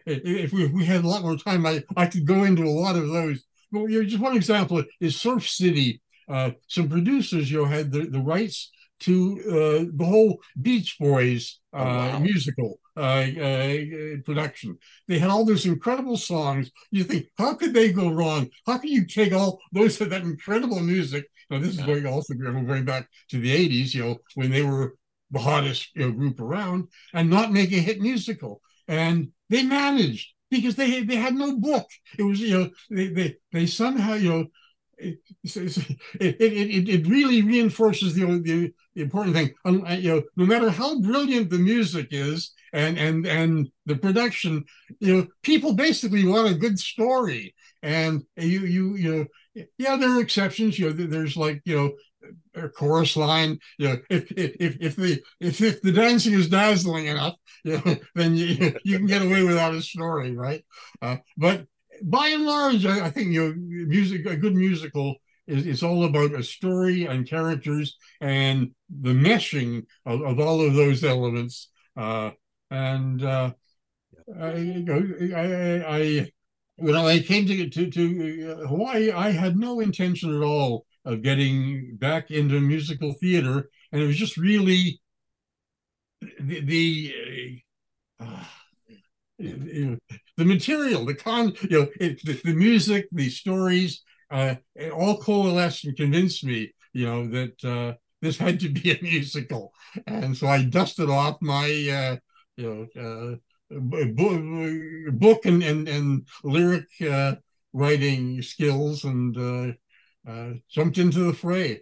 if 0.05 0.51
we, 0.53 0.63
if 0.65 0.71
we 0.71 0.85
had 0.85 1.03
a 1.03 1.07
lot 1.07 1.21
more 1.23 1.37
time, 1.37 1.65
I, 1.65 1.83
I 1.95 2.05
could 2.07 2.25
go 2.25 2.43
into 2.43 2.63
a 2.63 2.77
lot 2.83 2.95
of 2.95 3.07
those. 3.09 3.43
But 3.71 3.85
you 3.85 4.01
know, 4.03 4.09
just 4.09 4.21
one 4.21 4.35
example 4.35 4.83
is 4.99 5.19
Surf 5.19 5.47
City. 5.47 6.01
Uh, 6.27 6.51
some 6.67 6.89
producers, 6.89 7.51
you 7.51 7.59
know, 7.59 7.65
had 7.65 7.91
the, 7.91 8.05
the 8.05 8.19
rights 8.19 8.71
to 9.01 9.13
uh, 9.47 9.91
the 9.95 10.05
whole 10.05 10.39
Beach 10.61 10.97
Boys 10.99 11.59
uh, 11.73 11.77
Oh, 11.79 11.85
wow. 11.85 12.19
musical 12.19 12.79
uh, 12.97 13.25
uh, 13.47 13.77
production. 14.23 14.77
They 15.07 15.19
had 15.19 15.29
all 15.29 15.45
those 15.45 15.65
incredible 15.65 16.17
songs. 16.17 16.71
You 16.91 17.03
think, 17.03 17.27
how 17.37 17.55
could 17.55 17.73
they 17.73 17.91
go 17.91 18.09
wrong? 18.09 18.49
How 18.65 18.77
can 18.77 18.89
you 18.89 19.05
take 19.05 19.33
all 19.33 19.59
those 19.71 19.97
that 19.99 20.21
incredible 20.21 20.79
music? 20.79 21.25
Now, 21.49 21.59
this 21.59 21.77
is 21.77 21.83
going 21.83 22.05
also 22.07 22.33
going 22.33 22.85
back 22.85 23.07
to 23.29 23.39
the 23.39 23.51
80s, 23.55 23.93
you 23.93 24.03
know, 24.03 24.17
when 24.35 24.49
they 24.49 24.63
were 24.63 24.95
the 25.31 25.39
hottest 25.39 25.89
you 25.95 26.05
know, 26.05 26.11
group 26.11 26.39
around 26.39 26.87
and 27.13 27.29
not 27.29 27.51
make 27.51 27.71
a 27.71 27.75
hit 27.75 27.99
musical. 27.99 28.61
And 28.87 29.29
they 29.49 29.63
managed 29.63 30.33
because 30.49 30.75
they 30.75 31.03
they 31.03 31.15
had 31.15 31.35
no 31.35 31.57
book. 31.57 31.87
It 32.17 32.23
was 32.23 32.39
you 32.39 32.57
know 32.57 32.69
they 32.89 33.07
they, 33.07 33.35
they 33.51 33.65
somehow 33.65 34.13
you 34.13 34.29
know. 34.29 34.45
It, 34.97 35.17
it, 35.43 35.77
it, 36.21 36.87
it, 36.87 37.07
really 37.07 37.41
reinforces 37.41 38.13
the, 38.13 38.23
the 38.39 38.73
the 38.95 39.01
important 39.01 39.35
thing. 39.35 39.53
Um, 39.65 39.83
uh, 39.85 39.95
you 39.95 40.15
know, 40.15 40.23
no 40.37 40.45
matter 40.45 40.69
how 40.69 41.01
brilliant 41.01 41.49
the 41.49 41.57
music 41.57 42.07
is 42.11 42.53
and 42.71 42.97
and 42.97 43.27
and 43.27 43.69
the 43.85 43.97
production, 43.97 44.63
you 45.01 45.13
know, 45.13 45.27
people 45.43 45.73
basically 45.73 46.25
want 46.25 46.49
a 46.49 46.55
good 46.55 46.79
story. 46.79 47.53
And 47.83 48.23
you 48.37 48.61
you 48.61 48.95
you 48.95 49.15
know, 49.15 49.65
yeah, 49.77 49.97
there 49.97 50.11
are 50.11 50.21
exceptions. 50.21 50.79
You 50.79 50.93
know, 50.93 51.05
there's 51.07 51.35
like 51.35 51.61
you 51.65 51.75
know 51.75 51.91
chorus 52.75 53.15
line. 53.15 53.59
You 53.77 53.87
know, 53.87 53.97
if 54.09 54.31
if 54.31 54.77
if 54.79 54.95
the 54.95 55.21
if, 55.39 55.61
if 55.61 55.81
the 55.81 55.91
dancing 55.91 56.33
is 56.33 56.49
dazzling 56.49 57.07
enough, 57.07 57.35
you 57.63 57.81
know, 57.83 57.95
then 58.15 58.35
you 58.35 58.75
you 58.83 58.97
can 58.97 59.07
get 59.07 59.21
away 59.21 59.43
without 59.43 59.73
a 59.75 59.81
story, 59.81 60.35
right? 60.35 60.63
Uh, 61.01 61.17
but 61.37 61.65
by 62.03 62.27
and 62.29 62.45
large, 62.45 62.85
I, 62.85 63.05
I 63.05 63.09
think 63.09 63.31
you 63.31 63.47
know, 63.47 63.53
music 63.57 64.25
a 64.25 64.35
good 64.35 64.55
musical 64.55 65.15
is 65.47 65.67
it's 65.67 65.83
all 65.83 66.05
about 66.05 66.33
a 66.33 66.43
story 66.43 67.05
and 67.05 67.27
characters 67.27 67.97
and 68.19 68.71
the 68.89 69.13
meshing 69.13 69.85
of, 70.05 70.21
of 70.21 70.39
all 70.39 70.65
of 70.65 70.73
those 70.73 71.03
elements. 71.03 71.69
Uh, 71.95 72.31
and 72.71 73.23
uh, 73.23 73.51
I, 74.39 74.55
you 74.55 74.83
know, 74.83 75.35
I, 75.35 75.97
I 75.97 76.31
when 76.77 76.95
I 76.95 77.19
came 77.19 77.45
to 77.47 77.69
to, 77.69 77.91
to 77.91 78.51
uh, 78.51 78.67
Hawaii, 78.67 79.11
I 79.11 79.31
had 79.31 79.57
no 79.57 79.79
intention 79.79 80.35
at 80.35 80.43
all 80.43 80.84
of 81.05 81.21
getting 81.21 81.95
back 81.97 82.31
into 82.31 82.59
musical 82.59 83.13
theater, 83.13 83.69
and 83.91 84.01
it 84.01 84.07
was 84.07 84.17
just 84.17 84.37
really 84.37 84.99
the 86.39 86.59
the, 86.61 87.61
uh, 88.19 88.43
you 89.37 89.99
the 90.37 90.45
material, 90.45 91.05
the 91.05 91.15
con, 91.15 91.53
you 91.69 91.79
know, 91.79 91.87
it, 91.99 92.19
the, 92.25 92.33
the 92.43 92.53
music, 92.53 93.07
the 93.11 93.29
stories, 93.29 94.03
uh, 94.31 94.55
it 94.75 94.91
all 94.91 95.17
coalesced 95.17 95.85
and 95.85 95.95
convinced 95.95 96.43
me, 96.43 96.73
you 96.93 97.05
know, 97.05 97.27
that 97.27 97.63
uh, 97.63 97.93
this 98.21 98.37
had 98.37 98.59
to 98.61 98.69
be 98.69 98.91
a 98.91 99.01
musical, 99.01 99.73
and 100.07 100.35
so 100.35 100.47
I 100.47 100.63
dusted 100.63 101.09
off 101.09 101.37
my, 101.41 101.65
uh, 101.65 102.17
you 102.57 102.89
know. 102.95 103.01
Uh, 103.01 103.35
book, 103.71 105.13
book 105.13 105.45
and, 105.45 105.63
and, 105.63 105.87
and 105.89 106.27
lyric 106.43 106.85
uh, 107.09 107.33
writing 107.73 108.39
skills 108.43 109.03
and 109.03 109.35
uh, 110.27 110.51
jumped 110.69 110.97
into 110.97 111.19
the 111.19 111.33
fray. 111.33 111.81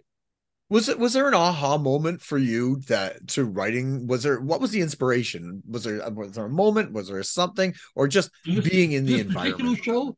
Was 0.70 0.88
it 0.88 0.98
was 0.98 1.12
there 1.12 1.28
an 1.28 1.34
aha 1.34 1.76
moment 1.76 2.22
for 2.22 2.38
you 2.38 2.80
that 2.88 3.28
to 3.28 3.44
writing 3.44 4.06
was 4.06 4.22
there 4.22 4.40
what 4.40 4.60
was 4.60 4.70
the 4.70 4.80
inspiration 4.80 5.62
was 5.68 5.84
there 5.84 6.00
was 6.10 6.32
there 6.32 6.46
a 6.46 6.48
moment 6.48 6.92
was 6.92 7.08
there 7.08 7.22
something 7.22 7.74
or 7.94 8.08
just 8.08 8.30
This- 8.46 8.68
being 8.68 8.92
in 8.92 9.04
the 9.04 9.20
environment 9.20 9.84
show, 9.84 10.16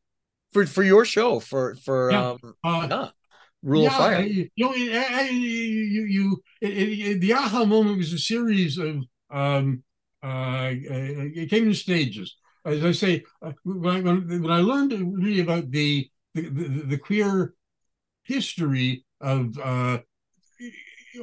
for 0.52 0.64
for 0.66 0.84
your 0.84 1.04
show 1.04 1.40
for 1.40 1.74
for 1.84 2.12
Yeah. 2.12 2.30
um 2.30 2.38
Uh, 2.62 2.86
yeah, 2.88 3.08
Rule 3.62 3.86
of 3.88 3.92
Fire. 3.92 4.22
You 4.24 4.48
know, 4.56 4.72
I- 4.72 5.26
I- 5.26 5.30
you, 5.30 6.04
you, 6.04 6.42
it, 6.60 6.68
it, 6.68 7.20
the 7.20 7.32
aha 7.34 7.64
moment 7.64 7.98
was 7.98 8.12
a 8.12 8.18
series 8.18 8.78
of, 8.78 9.02
um, 9.30 9.82
uh, 10.22 10.70
it 10.72 11.50
came 11.50 11.66
in 11.66 11.74
stages. 11.74 12.36
As 12.64 12.84
I 12.84 12.92
say, 12.92 13.24
uh, 13.42 13.52
when 13.64 14.06
I, 14.06 14.12
when 14.12 14.50
I 14.50 14.60
learned 14.60 14.92
really 14.92 15.40
about 15.40 15.70
the, 15.72 16.08
the, 16.34 16.42
the, 16.42 16.64
the 16.94 16.98
queer 16.98 17.54
history 18.26 19.04
of, 19.20 19.58
uh, 19.58 19.98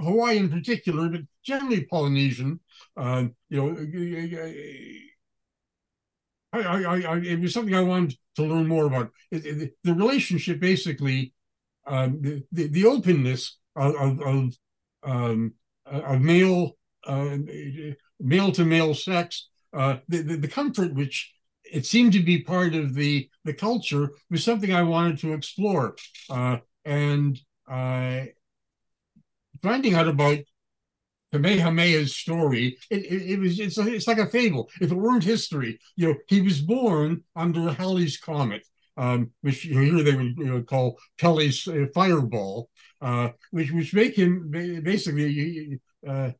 Hawaii 0.01 0.37
in 0.37 0.49
particular, 0.49 1.09
but 1.09 1.21
generally 1.43 1.85
Polynesian, 1.85 2.59
um, 2.97 3.35
you 3.49 3.57
know, 3.57 4.67
I, 6.51 6.59
I, 6.59 7.01
I, 7.01 7.17
it 7.17 7.39
was 7.39 7.53
something 7.53 7.75
I 7.75 7.81
wanted 7.81 8.17
to 8.35 8.43
learn 8.43 8.67
more 8.67 8.85
about. 8.85 9.11
It, 9.31 9.45
it, 9.45 9.73
the 9.83 9.93
relationship, 9.93 10.59
basically, 10.59 11.33
um, 11.87 12.21
the, 12.21 12.43
the 12.51 12.67
the 12.67 12.85
openness 12.85 13.57
of 13.75 13.95
of, 13.95 14.21
of, 14.21 14.57
um, 15.03 15.53
of 15.85 16.21
male 16.21 16.77
uh, 17.07 17.37
male 18.19 18.51
to 18.51 18.65
male 18.65 18.93
sex, 18.93 19.49
uh, 19.73 19.97
the, 20.07 20.21
the 20.21 20.37
the 20.37 20.47
comfort 20.47 20.93
which 20.93 21.33
it 21.71 21.85
seemed 21.85 22.13
to 22.13 22.21
be 22.21 22.43
part 22.43 22.75
of 22.75 22.93
the 22.93 23.29
the 23.43 23.53
culture 23.53 24.11
was 24.29 24.43
something 24.43 24.73
I 24.73 24.83
wanted 24.83 25.17
to 25.19 25.33
explore, 25.33 25.95
uh, 26.29 26.57
and 26.85 27.39
uh, 27.69 28.21
finding 29.61 29.93
out 29.93 30.07
about 30.07 30.39
Kamehameha's 31.33 32.15
story, 32.15 32.77
it, 32.91 33.05
it, 33.05 33.31
it 33.31 33.39
was 33.39 33.59
it's, 33.59 33.77
it's 33.77 34.07
like 34.07 34.19
a 34.19 34.27
fable. 34.27 34.69
If 34.79 34.91
it 34.91 34.95
weren't 34.95 35.23
history, 35.23 35.79
you 35.95 36.09
know, 36.09 36.15
he 36.27 36.41
was 36.41 36.61
born 36.61 37.23
under 37.35 37.71
Halley's 37.71 38.17
comet, 38.17 38.65
um, 38.97 39.31
which 39.41 39.65
you 39.65 39.79
here 39.79 40.03
they 40.03 40.15
would 40.15 40.37
you 40.37 40.45
know, 40.45 40.61
call 40.61 40.99
Pele's 41.17 41.67
uh, 41.67 41.85
fireball, 41.93 42.69
uh, 43.01 43.29
which 43.51 43.71
which 43.71 43.93
make 43.93 44.15
him 44.15 44.51
basically 44.51 45.79
uh, 46.07 46.31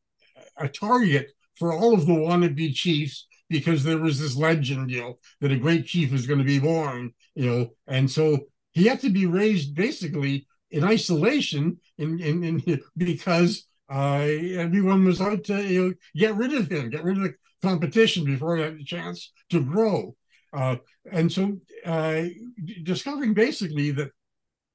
a 0.56 0.68
target 0.68 1.32
for 1.56 1.72
all 1.72 1.94
of 1.94 2.06
the 2.06 2.12
wannabe 2.12 2.74
chiefs 2.74 3.26
because 3.48 3.84
there 3.84 3.98
was 3.98 4.20
this 4.20 4.36
legend, 4.36 4.90
you 4.90 5.00
know, 5.00 5.18
that 5.40 5.52
a 5.52 5.56
great 5.56 5.86
chief 5.86 6.12
was 6.12 6.26
going 6.26 6.38
to 6.38 6.44
be 6.44 6.58
born, 6.58 7.12
you 7.34 7.46
know, 7.46 7.70
and 7.86 8.10
so 8.10 8.38
he 8.74 8.84
had 8.84 9.00
to 9.00 9.10
be 9.10 9.26
raised 9.26 9.74
basically 9.74 10.46
in 10.70 10.84
isolation, 10.84 11.78
in 11.98 12.20
in, 12.20 12.44
in 12.44 12.80
because 12.96 13.66
uh, 13.90 14.26
everyone 14.56 15.04
was 15.04 15.20
out 15.20 15.44
to 15.44 15.62
you 15.62 15.88
know, 15.88 15.94
get 16.16 16.36
rid 16.36 16.52
of 16.52 16.70
him, 16.70 16.90
get 16.90 17.04
rid 17.04 17.16
of 17.16 17.22
the 17.22 17.34
competition 17.62 18.24
before 18.24 18.56
he 18.56 18.62
had 18.62 18.74
a 18.74 18.84
chance 18.84 19.32
to 19.50 19.64
grow. 19.64 20.14
Uh, 20.52 20.76
and 21.10 21.30
so 21.30 21.56
uh, 21.84 22.22
discovering 22.82 23.34
basically 23.34 23.90
that 23.90 24.10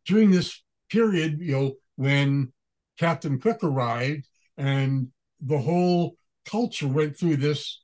during 0.05 0.31
this 0.31 0.61
period, 0.89 1.39
you 1.39 1.51
know, 1.53 1.73
when 1.95 2.51
Captain 2.97 3.39
Cook 3.39 3.63
arrived 3.63 4.27
and 4.57 5.07
the 5.41 5.57
whole 5.57 6.15
culture 6.45 6.87
went 6.87 7.17
through 7.17 7.37
this 7.37 7.81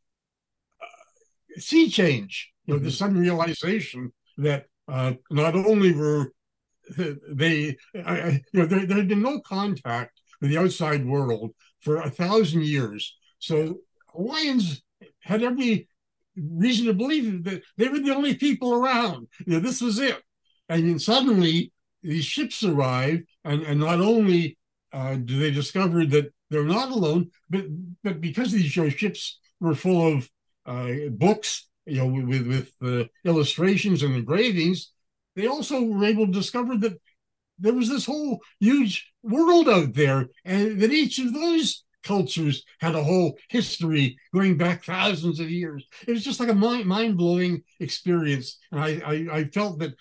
uh, 0.81 1.59
sea 1.59 1.89
change, 1.89 2.51
you 2.65 2.73
know, 2.73 2.77
mm-hmm. 2.77 2.85
the 2.85 2.91
sudden 2.91 3.19
realization 3.19 4.11
that 4.37 4.65
uh, 4.87 5.13
not 5.29 5.55
only 5.55 5.91
were 5.93 6.31
they, 7.29 7.75
I, 8.05 8.41
you 8.53 8.59
know, 8.59 8.65
there, 8.65 8.85
there 8.85 8.97
had 8.97 9.07
been 9.07 9.21
no 9.21 9.39
contact 9.39 10.21
with 10.39 10.51
the 10.51 10.57
outside 10.57 11.05
world 11.05 11.51
for 11.79 11.97
a 11.97 12.09
thousand 12.09 12.63
years. 12.63 13.15
So 13.39 13.77
Hawaiians 14.09 14.83
had 15.21 15.43
every 15.43 15.87
reason 16.35 16.85
to 16.87 16.93
believe 16.93 17.43
that 17.45 17.63
they 17.77 17.87
were 17.87 17.99
the 17.99 18.13
only 18.13 18.35
people 18.35 18.73
around. 18.73 19.27
You 19.45 19.53
know, 19.53 19.59
this 19.59 19.81
was 19.81 19.99
it. 19.99 20.21
And 20.69 20.87
then 20.87 20.99
suddenly 20.99 21.71
these 22.03 22.25
ships 22.25 22.63
arrive, 22.63 23.21
and, 23.43 23.61
and 23.63 23.79
not 23.79 24.01
only 24.01 24.57
uh, 24.93 25.15
do 25.15 25.39
they 25.39 25.51
discover 25.51 26.05
that 26.05 26.31
they're 26.49 26.63
not 26.63 26.91
alone, 26.91 27.31
but 27.49 27.65
but 28.03 28.21
because 28.21 28.51
these 28.51 28.71
ships 28.71 29.39
were 29.59 29.75
full 29.75 30.15
of 30.15 30.29
uh, 30.65 31.09
books, 31.11 31.67
you 31.85 31.97
know, 31.97 32.07
with 32.07 32.47
with 32.47 32.71
the 32.79 33.09
illustrations 33.23 34.03
and 34.03 34.15
engravings, 34.15 34.91
they 35.35 35.47
also 35.47 35.81
were 35.83 36.05
able 36.05 36.25
to 36.25 36.31
discover 36.31 36.77
that 36.77 36.99
there 37.59 37.73
was 37.73 37.89
this 37.89 38.05
whole 38.05 38.41
huge 38.59 39.11
world 39.23 39.69
out 39.69 39.93
there, 39.93 40.27
and 40.43 40.79
that 40.81 40.91
each 40.91 41.19
of 41.19 41.33
those 41.33 41.83
cultures 42.03 42.63
had 42.79 42.95
a 42.95 43.03
whole 43.03 43.37
history 43.49 44.17
going 44.33 44.57
back 44.57 44.83
thousands 44.83 45.39
of 45.39 45.49
years. 45.49 45.85
It 46.07 46.11
was 46.11 46.23
just 46.23 46.39
like 46.39 46.49
a 46.49 46.53
mind 46.53 47.17
blowing 47.17 47.63
experience, 47.79 48.59
and 48.71 48.79
I, 48.81 49.01
I, 49.05 49.37
I 49.37 49.43
felt 49.45 49.79
that 49.79 49.93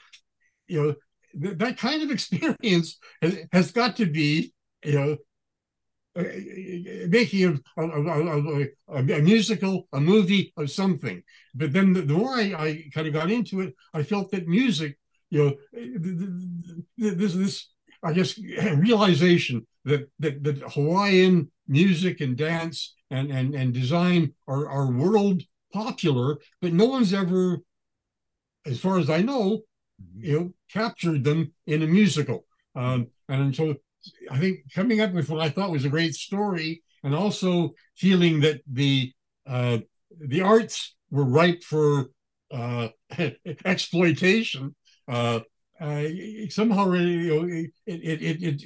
you 0.67 0.83
know 0.83 0.95
th- 1.41 1.59
that 1.59 1.79
kind 1.79 2.03
of 2.03 2.11
experience 2.13 2.99
has, 3.23 3.39
has 3.53 3.73
got 3.73 3.97
to 3.97 4.07
be 4.07 4.53
you 4.85 4.93
know 4.93 5.17
making 6.17 7.61
a, 7.77 7.83
a, 7.83 8.67
a, 8.89 8.99
a, 8.99 9.23
musical, 9.23 9.89
a 9.93 10.01
movie, 10.01 10.53
or 10.57 10.67
something. 10.67 11.23
But 11.55 11.73
then 11.73 11.93
the, 11.93 12.03
the 12.03 12.15
more 12.15 12.35
I, 12.35 12.55
I, 12.57 12.85
kind 12.93 13.07
of 13.07 13.13
got 13.13 13.31
into 13.31 13.61
it, 13.61 13.75
I 13.93 14.03
felt 14.03 14.31
that 14.31 14.47
music, 14.47 14.99
you 15.31 15.45
know, 15.45 15.55
this 16.97 17.35
this 17.35 17.69
I 18.03 18.13
guess 18.13 18.39
realization 18.77 19.67
that 19.85 20.09
that, 20.21 20.45
that 20.45 20.59
Hawaiian 20.73 21.51
music 21.67 22.21
and 22.21 22.37
dance 22.37 22.95
and 23.11 23.31
and, 23.31 23.55
and 23.55 23.73
design 23.73 24.35
are, 24.47 24.69
are 24.69 24.93
world 24.93 25.43
popular, 25.73 26.39
but 26.63 26.73
no 26.73 26.87
one's 26.87 27.13
ever, 27.13 27.59
as 28.65 28.79
far 28.79 28.99
as 28.99 29.11
I 29.11 29.21
know, 29.23 29.63
you 30.17 30.39
know, 30.39 30.55
captured 30.71 31.25
them 31.25 31.53
in 31.67 31.83
a 31.83 31.87
musical. 31.87 32.45
Um, 32.77 33.09
and 33.29 33.55
so 33.55 33.75
I 34.31 34.39
think 34.39 34.73
coming 34.75 35.01
up 35.01 35.13
with 35.13 35.29
what 35.29 35.41
I 35.41 35.49
thought 35.51 35.71
was 35.71 35.85
a 35.85 35.91
great 35.91 36.15
story, 36.15 36.83
and 37.03 37.15
also 37.15 37.75
feeling 37.97 38.41
that 38.41 38.61
the 38.71 39.13
uh, 39.47 39.79
the 40.19 40.43
arts 40.43 40.95
were 41.11 41.25
ripe 41.25 41.63
for 41.63 42.07
uh, 42.51 42.89
exploitation. 43.65 44.75
Uh, 45.07 45.41
somehow, 46.49 46.93
you 46.93 47.35
know, 47.35 47.49
it 47.49 47.71
it 47.87 48.23
it 48.23 48.43
it, 48.43 48.63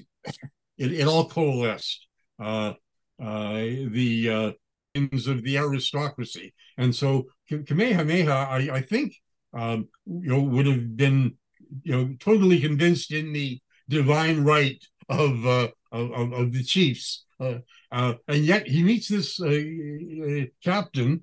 it, 0.76 0.92
it 0.92 1.08
all 1.08 1.28
coalesced. 1.28 2.06
Uh, 2.38 2.74
uh, 3.20 3.54
the 3.90 4.30
uh, 4.30 4.52
ends 4.94 5.26
of 5.26 5.42
the 5.42 5.58
aristocracy, 5.58 6.54
and 6.76 6.94
so 6.94 7.26
Kamehameha, 7.48 8.30
I, 8.30 8.68
I 8.72 8.80
think, 8.82 9.16
um, 9.52 9.88
you 10.06 10.28
know, 10.30 10.40
would 10.40 10.66
have 10.66 10.96
been, 10.96 11.36
you 11.82 11.92
know, 11.92 12.14
totally 12.20 12.60
convinced 12.60 13.12
in 13.12 13.32
the 13.32 13.58
divine 13.88 14.44
right 14.44 14.82
of 15.08 15.46
uh, 15.46 15.68
of, 15.90 16.32
of 16.32 16.52
the 16.52 16.62
chiefs, 16.62 17.24
uh, 17.40 17.58
uh, 17.90 18.14
and 18.26 18.44
yet 18.44 18.66
he 18.66 18.82
meets 18.82 19.08
this 19.08 19.40
uh, 19.40 19.46
uh, 19.46 20.44
captain 20.62 21.22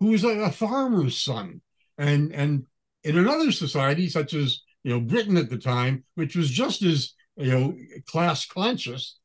who 0.00 0.12
is 0.12 0.24
a, 0.24 0.28
a, 0.28 0.50
farmer's 0.50 1.16
son, 1.18 1.60
and 1.98 2.32
and 2.32 2.66
in 3.04 3.16
another 3.16 3.52
society 3.52 4.08
such 4.08 4.34
as 4.34 4.62
you 4.82 4.92
know 4.92 5.00
Britain 5.00 5.36
at 5.36 5.48
the 5.48 5.58
time, 5.58 6.04
which 6.14 6.36
was 6.36 6.50
just 6.50 6.82
as 6.82 7.14
you 7.36 7.50
know 7.50 7.76
class 8.06 8.46
conscious, 8.46 9.18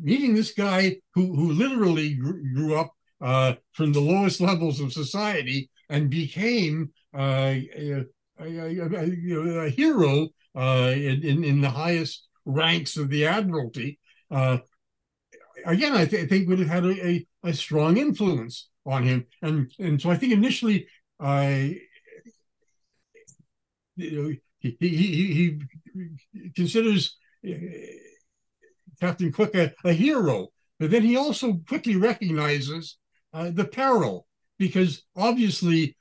meeting 0.00 0.34
this 0.34 0.52
guy 0.52 0.96
who 1.14 1.34
who 1.34 1.52
literally 1.52 2.14
grew, 2.14 2.74
up 2.74 2.92
uh, 3.20 3.54
from 3.72 3.92
the 3.92 4.00
lowest 4.00 4.40
levels 4.40 4.80
of 4.80 4.92
society 4.92 5.70
and 5.88 6.10
became 6.10 6.90
a, 7.14 7.68
a, 7.76 8.04
a, 8.40 9.66
a, 9.66 9.70
hero 9.70 10.28
in, 10.54 11.22
in 11.22 11.44
in 11.44 11.60
the 11.60 11.70
highest 11.70 12.28
ranks 12.44 12.96
of 12.96 13.10
the 13.10 13.26
admiralty, 13.26 13.98
uh, 14.30 14.58
again, 15.64 15.92
I, 15.92 16.04
th- 16.04 16.24
I, 16.24 16.26
think 16.26 16.48
would 16.48 16.58
have 16.60 16.68
had 16.68 16.84
a, 16.84 17.06
a, 17.06 17.26
a, 17.44 17.52
strong 17.52 17.96
influence 17.96 18.68
on 18.86 19.02
him. 19.02 19.26
And 19.42 19.72
and 19.78 20.00
so 20.00 20.10
I 20.10 20.16
think 20.16 20.32
initially, 20.32 20.86
I 21.18 21.80
you 23.96 24.22
know, 24.22 24.34
he, 24.60 24.76
he, 24.78 25.58
he, 25.94 26.50
considers 26.54 27.16
uh, 27.46 27.52
Captain 29.00 29.32
Cook 29.32 29.54
a, 29.54 29.72
a, 29.84 29.92
hero, 29.92 30.48
but 30.78 30.90
then 30.90 31.02
he 31.02 31.16
also 31.16 31.54
quickly 31.68 31.96
recognizes 31.96 32.98
uh, 33.32 33.50
the 33.50 33.64
peril 33.64 34.26
because 34.58 35.02
obviously 35.16 35.96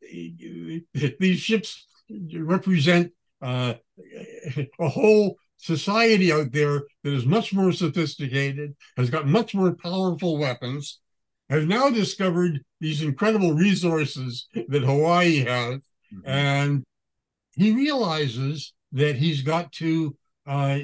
these 0.00 1.38
ships 1.38 1.86
represent 2.34 3.12
uh, 3.42 3.74
a 4.80 4.88
whole 4.88 5.36
society 5.58 6.32
out 6.32 6.52
there 6.52 6.84
that 7.04 7.12
is 7.12 7.26
much 7.26 7.52
more 7.52 7.72
sophisticated, 7.72 8.74
has 8.96 9.10
got 9.10 9.26
much 9.26 9.54
more 9.54 9.74
powerful 9.74 10.38
weapons, 10.38 11.00
has 11.50 11.66
now 11.66 11.90
discovered 11.90 12.60
these 12.80 13.02
incredible 13.02 13.52
resources 13.54 14.48
that 14.68 14.82
Hawaii 14.82 15.44
has. 15.44 15.80
Mm-hmm. 16.14 16.28
And 16.28 16.84
he 17.52 17.72
realizes 17.72 18.72
that 18.92 19.16
he's 19.16 19.42
got 19.42 19.72
to, 19.72 20.16
uh, 20.46 20.78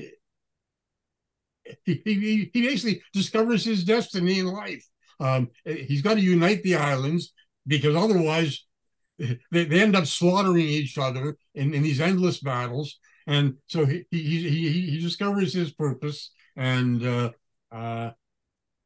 he, 1.85 2.03
he, 2.05 2.51
he 2.53 2.63
basically 2.63 3.03
discovers 3.13 3.65
his 3.65 3.85
destiny 3.85 4.41
in 4.41 4.47
life. 4.47 4.85
Um, 5.21 5.51
he's 5.65 6.03
got 6.03 6.15
to 6.15 6.21
unite 6.21 6.63
the 6.63 6.75
islands 6.75 7.33
because 7.67 7.95
otherwise 7.95 8.67
they, 9.19 9.39
they 9.65 9.81
end 9.81 9.97
up 9.97 10.07
slaughtering 10.07 10.67
each 10.67 10.99
other 10.99 11.37
in, 11.55 11.73
in 11.73 11.83
these 11.83 12.01
endless 12.01 12.41
battles. 12.41 12.99
And 13.27 13.55
so 13.67 13.87
he 13.87 14.05
he 14.11 14.49
he, 14.49 14.91
he 14.91 15.01
discovers 15.01 15.55
his 15.55 15.73
purpose, 15.73 16.31
and 16.57 17.05
uh, 17.05 17.31
uh, 17.73 18.11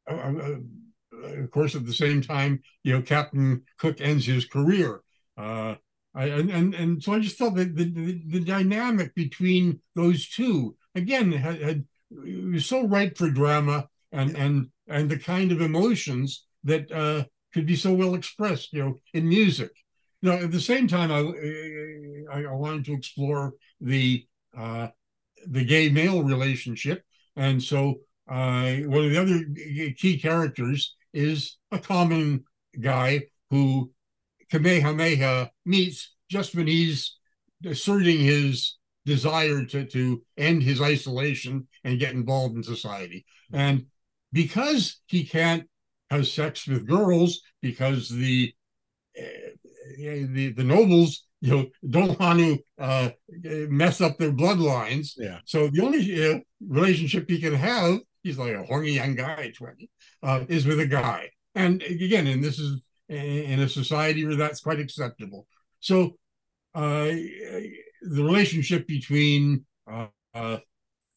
uh, 0.09 0.13
uh, 0.13 0.57
of 1.13 1.51
course, 1.51 1.75
at 1.75 1.85
the 1.85 1.93
same 1.93 2.21
time, 2.21 2.61
you 2.83 2.93
know, 2.93 3.01
Captain 3.01 3.63
Cook 3.77 3.99
ends 3.99 4.25
his 4.25 4.45
career. 4.45 5.01
Uh, 5.37 5.75
I, 6.15 6.25
and, 6.25 6.49
and 6.49 6.73
and 6.73 7.03
so 7.03 7.13
I 7.13 7.19
just 7.19 7.37
felt 7.37 7.55
that 7.55 7.75
the, 7.75 7.85
the, 7.85 8.21
the 8.27 8.39
dynamic 8.39 9.13
between 9.13 9.81
those 9.95 10.27
two 10.27 10.75
again 10.95 11.31
had, 11.31 11.61
had 11.61 11.85
was 12.09 12.65
so 12.65 12.87
ripe 12.87 13.17
for 13.17 13.29
drama 13.29 13.87
and 14.11 14.35
and 14.35 14.69
and 14.87 15.09
the 15.09 15.19
kind 15.19 15.51
of 15.51 15.61
emotions 15.61 16.45
that 16.63 16.91
uh, 16.91 17.25
could 17.53 17.65
be 17.65 17.75
so 17.75 17.93
well 17.93 18.15
expressed, 18.15 18.73
you 18.73 18.83
know, 18.83 18.95
in 19.13 19.27
music. 19.29 19.71
Now, 20.21 20.33
at 20.33 20.51
the 20.51 20.59
same 20.59 20.87
time, 20.87 21.11
I 21.11 21.19
I, 22.33 22.43
I 22.45 22.53
wanted 22.53 22.85
to 22.85 22.93
explore 22.93 23.53
the 23.79 24.25
uh, 24.57 24.87
the 25.47 25.63
gay 25.63 25.89
male 25.89 26.23
relationship, 26.23 27.03
and 27.35 27.61
so 27.61 28.01
uh, 28.29 28.75
one 28.85 29.05
of 29.05 29.11
the 29.11 29.21
other 29.21 29.93
key 29.97 30.19
characters 30.19 30.95
is 31.13 31.57
a 31.71 31.79
common 31.79 32.43
guy 32.79 33.23
who 33.49 33.91
Kamehameha 34.51 35.51
meets 35.65 36.13
just 36.29 36.55
when 36.55 36.67
he's 36.67 37.17
asserting 37.65 38.19
his 38.19 38.77
desire 39.05 39.65
to, 39.65 39.85
to 39.85 40.21
end 40.37 40.61
his 40.61 40.81
isolation 40.81 41.67
and 41.83 41.99
get 41.99 42.13
involved 42.13 42.55
in 42.55 42.63
society. 42.63 43.25
And 43.51 43.85
because 44.31 45.01
he 45.07 45.25
can't 45.25 45.67
have 46.11 46.27
sex 46.27 46.67
with 46.67 46.87
girls, 46.87 47.41
because 47.61 48.09
the 48.09 48.53
uh, 49.17 49.49
the, 49.97 50.53
the 50.55 50.63
nobles 50.63 51.25
you 51.41 51.51
know 51.51 51.65
don't 51.89 52.19
want 52.19 52.39
to 52.39 52.59
uh, 52.79 53.09
mess 53.69 54.01
up 54.01 54.17
their 54.17 54.31
bloodlines. 54.31 55.13
Yeah. 55.17 55.39
So 55.45 55.69
the 55.69 55.81
only 55.81 56.01
uh, 56.33 56.39
relationship 56.67 57.29
he 57.29 57.39
can 57.39 57.55
have, 57.55 57.99
he's 58.23 58.37
like 58.37 58.53
a 58.53 58.63
horny 58.63 58.91
young 58.91 59.15
guy, 59.15 59.51
twenty, 59.55 59.89
uh, 60.23 60.45
is 60.47 60.65
with 60.65 60.79
a 60.79 60.87
guy. 60.87 61.29
And 61.55 61.81
again, 61.81 62.27
and 62.27 62.43
this 62.43 62.59
is 62.59 62.81
in 63.07 63.59
a 63.59 63.69
society 63.69 64.25
where 64.25 64.35
that's 64.35 64.61
quite 64.61 64.79
acceptable. 64.79 65.47
So 65.79 66.17
uh, 66.75 67.05
the 67.05 68.23
relationship 68.23 68.85
between 68.87 69.65
uh, 69.91 70.07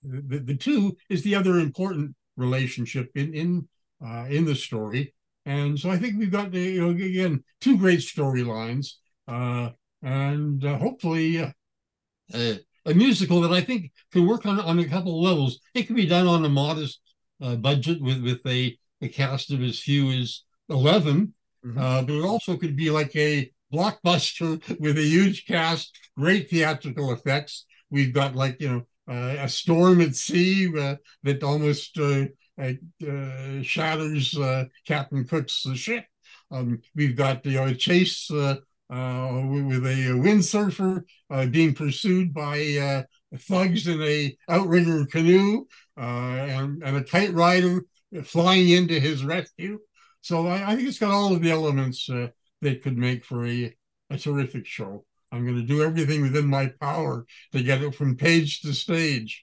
the, 0.03 0.39
the 0.39 0.57
two 0.57 0.97
is 1.09 1.23
the 1.23 1.35
other 1.35 1.59
important 1.59 2.15
relationship 2.37 3.11
in 3.15 3.35
in 3.35 3.69
uh, 4.05 4.27
in 4.29 4.45
the 4.45 4.55
story. 4.55 5.15
And 5.45 5.79
so 5.79 5.91
I 5.91 5.99
think 5.99 6.19
we've 6.19 6.31
got 6.31 6.55
you 6.55 6.81
know 6.81 6.91
again 6.91 7.45
two 7.61 7.77
great 7.77 8.01
storylines, 8.01 8.95
uh, 9.29 9.71
and 10.03 10.65
uh, 10.65 10.79
hopefully 10.79 11.39
uh, 11.41 12.55
a 12.85 12.95
musical 12.95 13.41
that 13.43 13.53
I 13.53 13.61
think 13.61 13.93
can 14.13 14.27
work 14.27 14.47
on 14.47 14.61
on 14.61 14.79
a 14.79 14.89
couple 14.89 15.17
of 15.19 15.25
levels. 15.25 15.61
It 15.75 15.87
can 15.87 15.97
be 15.97 16.07
done 16.07 16.27
on 16.27 16.45
a 16.45 16.49
modest 16.49 17.01
uh, 17.41 17.57
budget 17.57 18.01
with 18.01 18.23
with 18.23 18.45
a, 18.47 18.77
a 19.01 19.09
cast 19.09 19.53
of 19.53 19.63
as 19.63 19.81
few 19.81 20.11
as 20.11 20.43
11 20.69 21.35
mm-hmm. 21.65 21.79
uh, 21.79 22.03
but 22.03 22.15
it 22.15 22.25
also 22.25 22.57
could 22.57 22.77
be 22.77 22.91
like 22.91 23.15
a 23.17 23.51
blockbuster 23.73 24.61
with 24.81 24.99
a 24.99 25.03
huge 25.03 25.47
cast, 25.47 25.97
great 26.17 26.51
theatrical 26.51 27.13
effects. 27.13 27.67
We've 27.91 28.13
got 28.13 28.35
like 28.35 28.61
you 28.61 28.69
know 28.69 28.83
uh, 29.09 29.37
a 29.39 29.49
storm 29.49 30.01
at 30.01 30.15
sea 30.15 30.73
uh, 30.79 30.97
that 31.23 31.43
almost 31.43 31.99
uh, 31.99 32.27
uh 32.59 33.63
shatters 33.63 34.39
uh, 34.39 34.65
Captain 34.87 35.25
Cook's 35.25 35.67
ship. 35.75 36.05
Um, 36.51 36.81
we've 36.95 37.17
got 37.17 37.45
you 37.47 37.53
know 37.53 37.67
a 37.67 37.75
chase 37.75 38.31
uh, 38.31 38.57
Uh, 38.93 39.41
with 39.47 39.87
a 39.87 40.13
windsurfer 40.21 41.03
uh, 41.31 41.47
being 41.47 41.73
pursued 41.73 42.35
by 42.35 42.59
uh, 42.77 43.03
thugs 43.39 43.89
in 43.89 44.03
a 44.03 44.37
outrigger 44.51 45.07
canoe, 45.07 45.65
and, 45.97 46.83
and 46.83 46.97
a 46.99 47.03
kite 47.03 47.33
rider 47.33 47.87
flying 48.23 48.69
into 48.69 49.01
his 49.01 49.25
rescue. 49.25 49.79
So 50.21 50.47
I, 50.47 50.73
I 50.73 50.77
think 50.77 50.89
it's 50.89 50.99
got 50.99 51.11
all 51.11 51.33
of 51.33 51.41
the 51.41 51.51
elements 51.51 52.11
uh, 52.11 52.29
that 52.61 52.83
could 52.83 52.99
make 52.99 53.25
for 53.25 53.47
a, 53.47 53.75
a 54.11 54.19
terrific 54.19 54.67
show. 54.67 55.07
I'm 55.31 55.47
going 55.47 55.57
to 55.57 55.67
do 55.67 55.83
everything 55.83 56.21
within 56.21 56.47
my 56.47 56.67
power 56.79 57.25
to 57.53 57.63
get 57.63 57.83
it 57.83 57.95
from 57.95 58.17
page 58.17 58.61
to 58.61 58.75
stage. 58.75 59.43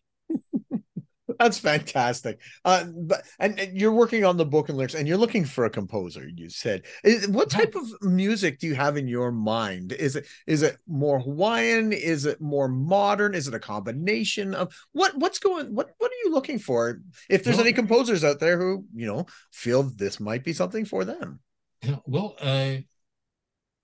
That's 1.39 1.58
fantastic. 1.58 2.41
Uh, 2.65 2.84
but 2.93 3.23
and, 3.39 3.58
and, 3.58 3.80
you're 3.80 3.93
working 3.93 4.25
on 4.25 4.36
the 4.36 4.45
book 4.45 4.67
and 4.67 4.78
lyrics, 4.78 4.93
and 4.93 5.08
you're 5.08 5.17
looking 5.17 5.45
for 5.45 5.63
a 5.63 5.69
composer. 5.69 6.28
You 6.28 6.49
said, 6.49 6.84
what 7.30 7.49
type 7.49 7.75
of 7.75 7.89
music 8.02 8.60
do 8.60 8.67
you 8.67 8.75
have 8.75 8.97
in 8.97 9.08
your 9.08 9.32
mind? 9.32 9.93
Is 9.93 10.17
it 10.17 10.28
is 10.47 10.63
it 10.63 10.78
more 10.86 11.21
Hawaiian? 11.21 11.93
Is 11.93 12.25
it 12.25 12.41
more 12.41 12.67
modern? 12.67 13.34
Is 13.34 13.47
it 13.47 13.54
a 13.54 13.60
combination 13.60 14.54
of 14.54 14.75
what? 14.91 15.15
What's 15.15 15.39
going? 15.39 15.73
What 15.73 15.91
What 15.97 16.12
are 16.12 16.25
you 16.25 16.34
looking 16.34 16.60
for? 16.60 16.99
If 17.30 17.45
there's 17.45 17.56
well, 17.56 17.65
any 17.65 17.73
composers 17.73 18.25
out 18.25 18.41
there 18.41 18.60
who 18.60 18.84
you 18.93 19.08
know 19.08 19.25
feel 19.54 19.84
this 19.84 20.19
might 20.19 20.43
be 20.43 20.52
something 20.52 20.84
for 20.84 21.06
them. 21.06 21.39
Yeah, 21.82 21.99
well, 22.06 22.36
uh, 22.41 22.75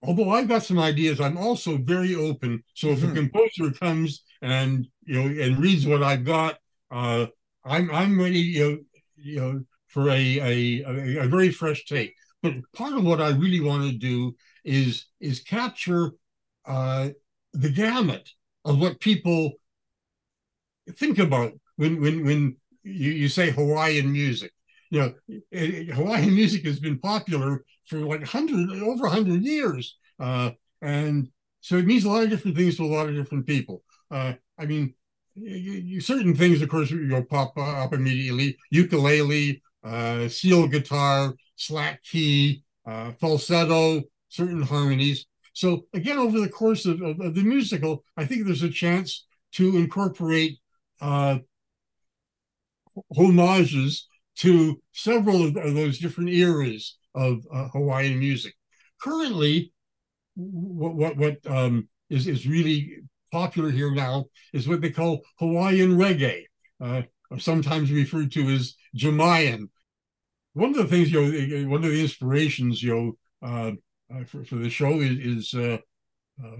although 0.04 0.32
I've 0.32 0.50
got 0.50 0.64
some 0.64 0.80
ideas, 0.80 1.22
I'm 1.22 1.38
also 1.38 1.78
very 1.78 2.16
open. 2.16 2.66
So 2.74 2.90
if 2.90 3.00
mm-hmm. 3.00 3.12
a 3.12 3.16
composer 3.16 3.80
comes 3.80 4.24
and 4.42 4.88
you 5.06 5.24
know 5.24 5.42
and 5.42 5.58
reads 5.58 5.88
what 5.88 6.04
I've 6.04 6.26
got, 6.26 6.58
uh, 6.92 7.28
I'm 7.66 7.90
I'm 7.92 8.20
ready, 8.20 8.40
you 8.40 8.60
know, 8.64 8.78
you 9.16 9.40
know, 9.40 9.64
for 9.88 10.10
a, 10.10 10.40
a 10.40 10.84
a, 10.86 11.28
very 11.28 11.52
fresh 11.52 11.86
take. 11.86 12.14
But 12.42 12.54
part 12.74 12.94
of 12.94 13.04
what 13.04 13.22
I 13.22 13.30
really 13.30 13.60
want 13.60 13.84
to 13.90 13.98
do 13.98 14.36
is 14.64 15.06
is 15.20 15.42
capture 15.42 16.12
uh, 16.66 17.10
the 17.54 17.70
gamut 17.70 18.30
of 18.64 18.80
what 18.80 19.00
people 19.00 19.54
think 20.94 21.18
about 21.18 21.54
when 21.78 22.00
when 22.02 22.24
when 22.24 22.58
you, 22.84 23.12
you 23.12 23.30
say 23.30 23.52
Hawaiian 23.52 24.12
music. 24.12 24.52
You 24.92 25.00
know, 25.00 25.40
eh, 25.52 25.92
Hawaiian 25.92 26.36
music 26.36 26.64
has 26.66 26.80
been 26.80 27.00
popular 27.00 27.66
for 27.88 28.00
like 28.00 28.24
hundred 28.24 28.70
over 28.84 29.08
hundred 29.08 29.44
years, 29.44 29.98
uh, 30.20 30.52
and 30.82 31.30
so 31.62 31.78
it 31.78 31.86
means 31.86 32.06
a 32.06 32.10
lot 32.10 32.24
of 32.24 32.30
different 32.30 32.58
things 32.58 32.78
to 32.78 32.84
a 32.84 32.86
lot 32.86 33.10
of 33.10 33.16
different 33.16 33.48
people. 33.48 33.84
Uh, 34.12 34.34
I 34.60 34.68
mean, 34.68 34.94
you, 35.36 36.02
certain 36.02 36.36
things, 36.36 36.62
of 36.62 36.70
course, 36.70 36.92
you 36.92 37.02
know, 37.02 37.24
pop 37.24 37.58
up 37.58 37.94
immediately. 37.94 38.58
Ukulele, 38.72 39.62
uh, 39.84 40.28
steel 40.28 40.68
guitar, 40.68 41.34
slack 41.56 42.04
key, 42.04 42.64
uh, 42.86 43.12
falsetto, 43.20 44.04
certain 44.30 44.62
harmonies. 44.62 45.26
So 45.54 45.86
again, 45.94 46.18
over 46.18 46.40
the 46.40 46.50
course 46.50 46.86
of, 46.86 47.02
of, 47.02 47.20
of, 47.20 47.36
the 47.36 47.44
musical, 47.44 48.04
I 48.18 48.26
think 48.26 48.46
there's 48.46 48.64
a 48.64 48.70
chance 48.70 49.26
to 49.54 49.78
incorporate 49.78 50.60
uh, 51.02 51.40
homages 53.16 54.08
to 54.38 54.82
several 54.92 55.46
of, 55.46 55.54
those 55.54 56.00
different 56.00 56.30
eras 56.30 56.98
of 57.14 57.46
uh, 57.54 57.70
Hawaiian 57.70 58.20
music. 58.20 58.54
Currently, 59.02 59.72
what 60.36 60.96
what, 60.96 61.18
what 61.18 61.38
um, 61.48 61.88
is 62.10 62.28
is 62.28 62.46
really 62.46 62.98
popular 63.32 63.70
here 63.70 63.94
now 63.94 64.26
is 64.54 64.68
what 64.68 64.82
they 64.82 64.92
call 64.92 65.22
Hawaiian 65.40 65.98
reggae, 65.98 66.44
uh, 66.82 67.04
sometimes 67.38 67.92
referred 67.92 68.32
to 68.34 68.48
as 68.50 68.76
Jawaiian. 68.94 69.70
One 70.54 70.70
of 70.70 70.78
the 70.78 70.86
things, 70.86 71.12
you 71.12 71.22
know, 71.22 71.70
one 71.70 71.84
of 71.84 71.92
the 71.92 72.02
inspirations, 72.02 72.82
you 72.82 72.96
know, 72.96 73.48
uh, 73.48 73.72
uh 74.14 74.24
for, 74.26 74.44
for 74.46 74.56
the 74.56 74.70
show 74.70 75.02
is, 75.02 75.52
is 75.52 75.54
uh, 75.54 75.78
uh, 76.44 76.58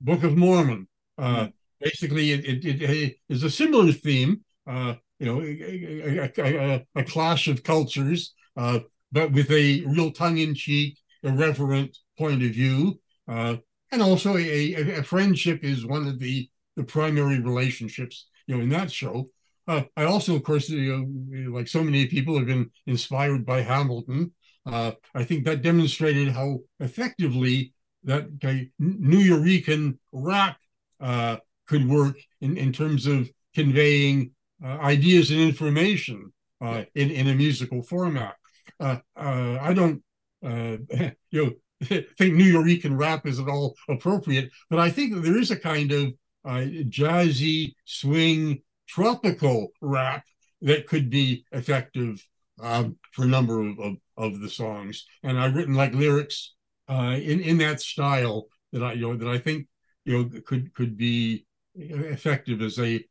Book 0.00 0.22
of 0.24 0.36
Mormon. 0.36 0.88
Mm-hmm. 1.18 1.50
Basically, 1.80 2.32
it, 2.32 2.64
it, 2.64 2.82
it 2.82 3.16
is 3.28 3.42
a 3.42 3.50
similar 3.50 3.92
theme, 3.92 4.42
you 4.66 5.26
know, 5.26 5.42
a, 5.42 6.32
a, 6.38 6.86
a, 6.94 7.04
clash 7.04 7.48
of 7.48 7.62
cultures, 7.62 8.34
but 8.54 9.32
with 9.32 9.50
a 9.50 9.82
real 9.86 10.10
tongue-in-cheek, 10.10 10.98
irreverent 11.22 11.96
point 12.18 12.42
of 12.42 12.50
view. 12.50 12.98
Uh, 13.28 13.56
and 13.92 14.02
also 14.02 14.36
a, 14.36 14.74
a, 14.98 15.02
friendship 15.02 15.62
is 15.62 15.86
one 15.86 16.06
of 16.06 16.18
the 16.18 16.48
the 16.76 16.84
primary 16.84 17.40
relationships 17.40 18.28
you 18.46 18.56
know 18.56 18.62
in 18.62 18.68
that 18.68 18.90
show 18.90 19.28
uh, 19.68 19.82
i 19.96 20.04
also 20.04 20.34
of 20.36 20.42
course 20.42 20.68
you 20.68 20.96
know, 21.30 21.50
like 21.50 21.68
so 21.68 21.82
many 21.82 22.06
people 22.06 22.36
have 22.36 22.46
been 22.46 22.70
inspired 22.86 23.46
by 23.46 23.62
hamilton 23.62 24.32
uh, 24.66 24.92
i 25.14 25.22
think 25.24 25.44
that 25.44 25.62
demonstrated 25.62 26.28
how 26.28 26.58
effectively 26.80 27.72
that 28.06 28.28
okay, 28.36 28.70
Nuyorican 28.80 29.98
rap 30.12 30.56
uh, 31.00 31.36
could 31.68 31.88
work 31.88 32.16
in, 32.40 32.56
in 32.56 32.72
terms 32.72 33.06
of 33.06 33.28
conveying 33.54 34.30
uh, 34.64 34.78
ideas 34.78 35.30
and 35.30 35.40
information 35.40 36.32
uh, 36.60 36.84
in, 36.94 37.10
in 37.10 37.28
a 37.28 37.34
musical 37.34 37.82
format. 37.82 38.36
Uh, 38.80 38.98
I 39.16 39.74
don't, 39.74 40.02
you 40.42 41.14
know, 41.32 41.50
think 41.84 42.34
Nuyorican 42.34 42.98
rap 42.98 43.26
is 43.26 43.38
at 43.38 43.48
all 43.48 43.76
appropriate, 43.88 44.50
but 44.70 44.78
I 44.78 44.90
think 44.90 45.14
that 45.14 45.20
there 45.20 45.38
is 45.38 45.50
a 45.50 45.58
kind 45.58 45.92
of 45.92 46.12
uh, 46.44 46.64
jazzy, 46.88 47.74
swing, 47.84 48.62
tropical 48.88 49.68
rap 49.80 50.24
that 50.62 50.86
could 50.86 51.10
be 51.10 51.44
effective 51.52 52.24
um, 52.62 52.96
for 53.12 53.24
a 53.24 53.28
number 53.28 53.60
of, 53.60 53.78
of, 53.78 53.96
of, 54.16 54.40
the 54.40 54.48
songs. 54.48 55.04
And 55.22 55.38
I've 55.38 55.54
written 55.54 55.74
like 55.74 55.92
lyrics 55.92 56.54
uh, 56.88 57.16
in, 57.20 57.40
in 57.40 57.58
that 57.58 57.80
style 57.80 58.46
that 58.72 58.82
I 58.82 58.92
you 58.94 59.02
know 59.02 59.16
that 59.16 59.28
I 59.28 59.38
think 59.38 59.66
you 60.04 60.16
know 60.16 60.40
could 60.46 60.72
could 60.74 60.96
be 60.96 61.46
effective 61.74 62.62
as 62.62 62.78
a 62.78 63.04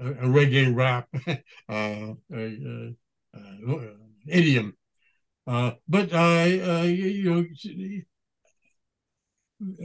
a, 0.00 0.08
a 0.08 0.26
reggae 0.26 0.74
rap 0.74 1.08
uh, 1.68 2.14
a, 2.34 2.94
uh, 3.36 3.78
idiom. 4.26 4.74
Uh, 5.46 5.72
but 5.88 6.12
uh, 6.12 6.82
you 6.84 7.24
know, 7.24 7.44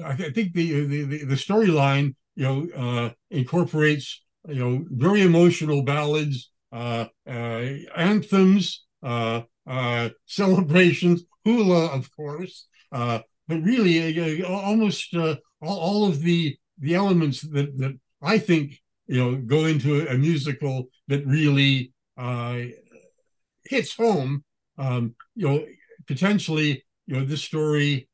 I 0.05 0.15
think 0.15 0.49
uh, 0.49 0.51
the 0.53 1.03
the 1.03 1.23
the 1.25 1.35
storyline 1.35 2.15
you 2.35 2.43
know 2.43 2.67
uh, 2.75 3.09
incorporates 3.31 4.23
you 4.47 4.55
know 4.55 4.85
very 4.89 5.21
emotional 5.21 5.83
ballads, 5.83 6.51
anthems, 6.71 8.85
celebrations, 10.25 11.23
hula, 11.43 11.87
of 11.87 12.15
course, 12.15 12.67
but 12.91 13.23
really 13.49 14.43
almost 14.43 15.15
all, 15.15 15.37
all 15.61 16.07
of 16.07 16.21
the 16.21 16.57
the 16.79 16.95
elements 16.95 17.41
that 17.41 17.77
that 17.77 17.97
I 18.21 18.37
think 18.37 18.79
you 19.07 19.23
know 19.23 19.35
go 19.37 19.65
into 19.65 20.07
a 20.07 20.17
musical 20.17 20.89
that 21.07 21.25
really 21.25 21.93
uh, 22.17 22.59
hits 23.65 23.95
home. 23.95 24.43
Um, 24.77 25.15
you 25.35 25.47
know, 25.47 25.65
potentially, 26.07 26.85
you 27.05 27.15
know, 27.15 27.25
this 27.25 27.43
story, 27.43 28.09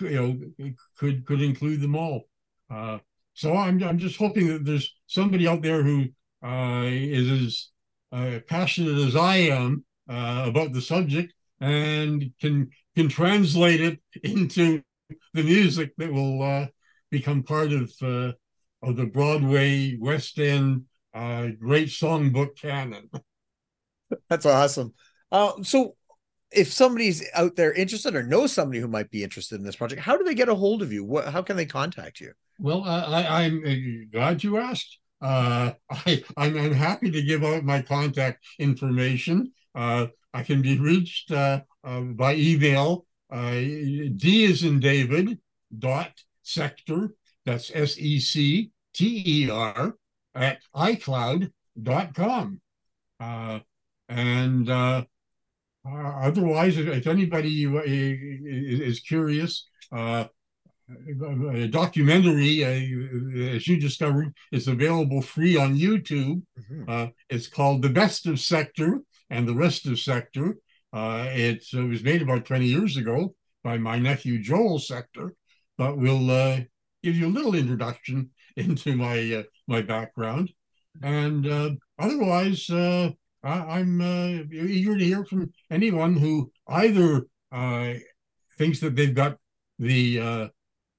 you 0.00 0.10
know, 0.58 0.72
could 0.98 1.26
could 1.26 1.42
include 1.42 1.80
them 1.80 1.96
all. 1.96 2.22
Uh, 2.70 2.98
so 3.34 3.56
I'm 3.56 3.82
I'm 3.82 3.98
just 3.98 4.16
hoping 4.18 4.48
that 4.48 4.64
there's 4.64 4.94
somebody 5.06 5.48
out 5.48 5.62
there 5.62 5.82
who 5.82 6.06
uh, 6.44 6.84
is 6.86 7.30
as 7.30 7.68
uh, 8.12 8.38
passionate 8.46 8.98
as 8.98 9.16
I 9.16 9.36
am 9.36 9.84
uh, 10.08 10.44
about 10.46 10.72
the 10.72 10.82
subject 10.82 11.32
and 11.60 12.30
can 12.40 12.70
can 12.94 13.08
translate 13.08 13.80
it 13.80 14.00
into 14.22 14.82
the 15.34 15.42
music 15.42 15.92
that 15.96 16.12
will 16.12 16.42
uh, 16.42 16.66
become 17.10 17.42
part 17.42 17.72
of 17.72 17.92
uh, 18.02 18.32
of 18.82 18.96
the 18.96 19.06
Broadway 19.06 19.96
West 19.98 20.38
End 20.38 20.84
uh, 21.14 21.48
great 21.58 21.88
songbook 21.88 22.56
canon. 22.56 23.10
That's 24.28 24.46
awesome. 24.46 24.94
Uh, 25.32 25.62
so, 25.62 25.96
if 26.52 26.70
somebody's 26.70 27.26
out 27.34 27.56
there 27.56 27.72
interested 27.72 28.14
or 28.14 28.22
knows 28.22 28.52
somebody 28.52 28.78
who 28.78 28.86
might 28.86 29.10
be 29.10 29.24
interested 29.24 29.58
in 29.58 29.64
this 29.64 29.76
project, 29.76 30.02
how 30.02 30.16
do 30.16 30.22
they 30.22 30.34
get 30.34 30.50
a 30.50 30.54
hold 30.54 30.82
of 30.82 30.92
you? 30.92 31.02
What, 31.02 31.28
how 31.28 31.40
can 31.40 31.56
they 31.56 31.64
contact 31.64 32.20
you? 32.20 32.32
Well, 32.58 32.84
I, 32.84 33.44
am 33.44 33.62
uh, 33.66 34.06
glad 34.12 34.44
you 34.44 34.58
asked. 34.58 34.98
Uh, 35.22 35.72
I, 35.90 36.22
I'm, 36.36 36.58
I'm, 36.58 36.72
happy 36.72 37.10
to 37.10 37.22
give 37.22 37.42
out 37.42 37.64
my 37.64 37.80
contact 37.80 38.44
information. 38.58 39.52
Uh, 39.74 40.08
I 40.34 40.42
can 40.42 40.60
be 40.60 40.78
reached 40.78 41.32
uh, 41.32 41.62
uh, 41.82 42.00
by 42.00 42.34
email. 42.34 43.06
D 43.30 44.44
is 44.44 44.62
in 44.62 44.78
David 44.80 45.38
dot 45.76 46.12
secter. 46.44 47.10
That's 47.46 47.70
S 47.74 47.98
E 47.98 48.20
C 48.20 48.70
T 48.92 49.22
E 49.26 49.50
R 49.50 49.94
at 50.34 50.58
iCloud.com. 50.74 52.60
Uh, 53.18 53.60
and 54.08 55.06
uh, 55.84 55.94
uh, 55.94 56.20
otherwise, 56.22 56.78
if 56.78 57.06
anybody 57.06 57.64
is 57.64 59.00
curious, 59.00 59.68
uh, 59.90 60.24
a 60.88 61.68
documentary, 61.68 62.64
uh, 62.64 63.54
as 63.56 63.66
you 63.66 63.80
discovered, 63.80 64.34
is 64.50 64.68
available 64.68 65.22
free 65.22 65.56
on 65.56 65.76
YouTube. 65.76 66.42
Mm-hmm. 66.58 66.84
Uh, 66.88 67.06
it's 67.30 67.48
called 67.48 67.82
The 67.82 67.88
Best 67.88 68.26
of 68.26 68.34
Secter 68.34 69.00
and 69.30 69.48
the 69.48 69.54
Rest 69.54 69.86
of 69.86 69.94
Secter. 69.94 70.54
it 70.92 71.64
was 71.72 72.02
made 72.02 72.22
about 72.22 72.44
20 72.44 72.66
years 72.66 72.96
ago 72.96 73.34
by 73.64 73.78
my 73.78 73.98
nephew 73.98 74.40
Joel 74.40 74.78
Secter, 74.78 75.30
but 75.78 75.96
we'll 75.96 76.58
give 77.02 77.16
you 77.16 77.26
a 77.26 77.36
little 77.36 77.54
introduction 77.54 78.30
into 78.56 78.94
my 78.94 79.44
my 79.66 79.82
background. 79.82 80.52
And 81.02 81.78
otherwise, 81.98 82.68
I, 83.44 83.80
am 83.80 84.00
uh, 84.00 84.44
eager 84.52 84.96
to 84.96 85.04
hear 85.04 85.24
from 85.24 85.52
anyone 85.70 86.16
who 86.16 86.52
either 86.68 87.26
uh, 87.50 87.94
thinks 88.56 88.80
that 88.80 88.94
they've 88.94 89.14
got 89.14 89.36
the 89.78 90.20
uh, 90.20 90.48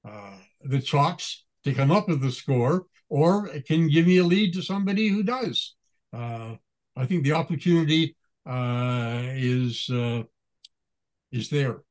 uh, 0.06 0.38
the 0.62 0.82
chops 0.82 1.45
to 1.63 1.73
come 1.73 1.91
up 1.91 2.10
with 2.10 2.21
the 2.21 2.32
score, 2.32 2.86
or 3.10 3.47
can 3.67 3.88
give 3.88 4.08
me 4.08 4.17
a 4.17 4.23
lead 4.23 4.53
to 4.53 4.62
somebody 4.62 5.08
who 5.08 5.23
does. 5.23 5.75
Uh, 6.12 6.56
I 6.95 7.06
think 7.06 7.23
the 7.23 7.34
opportunity 7.34 8.15
uh, 8.45 9.21
is 9.36 9.89
is 11.32 11.49
there. 11.49 11.82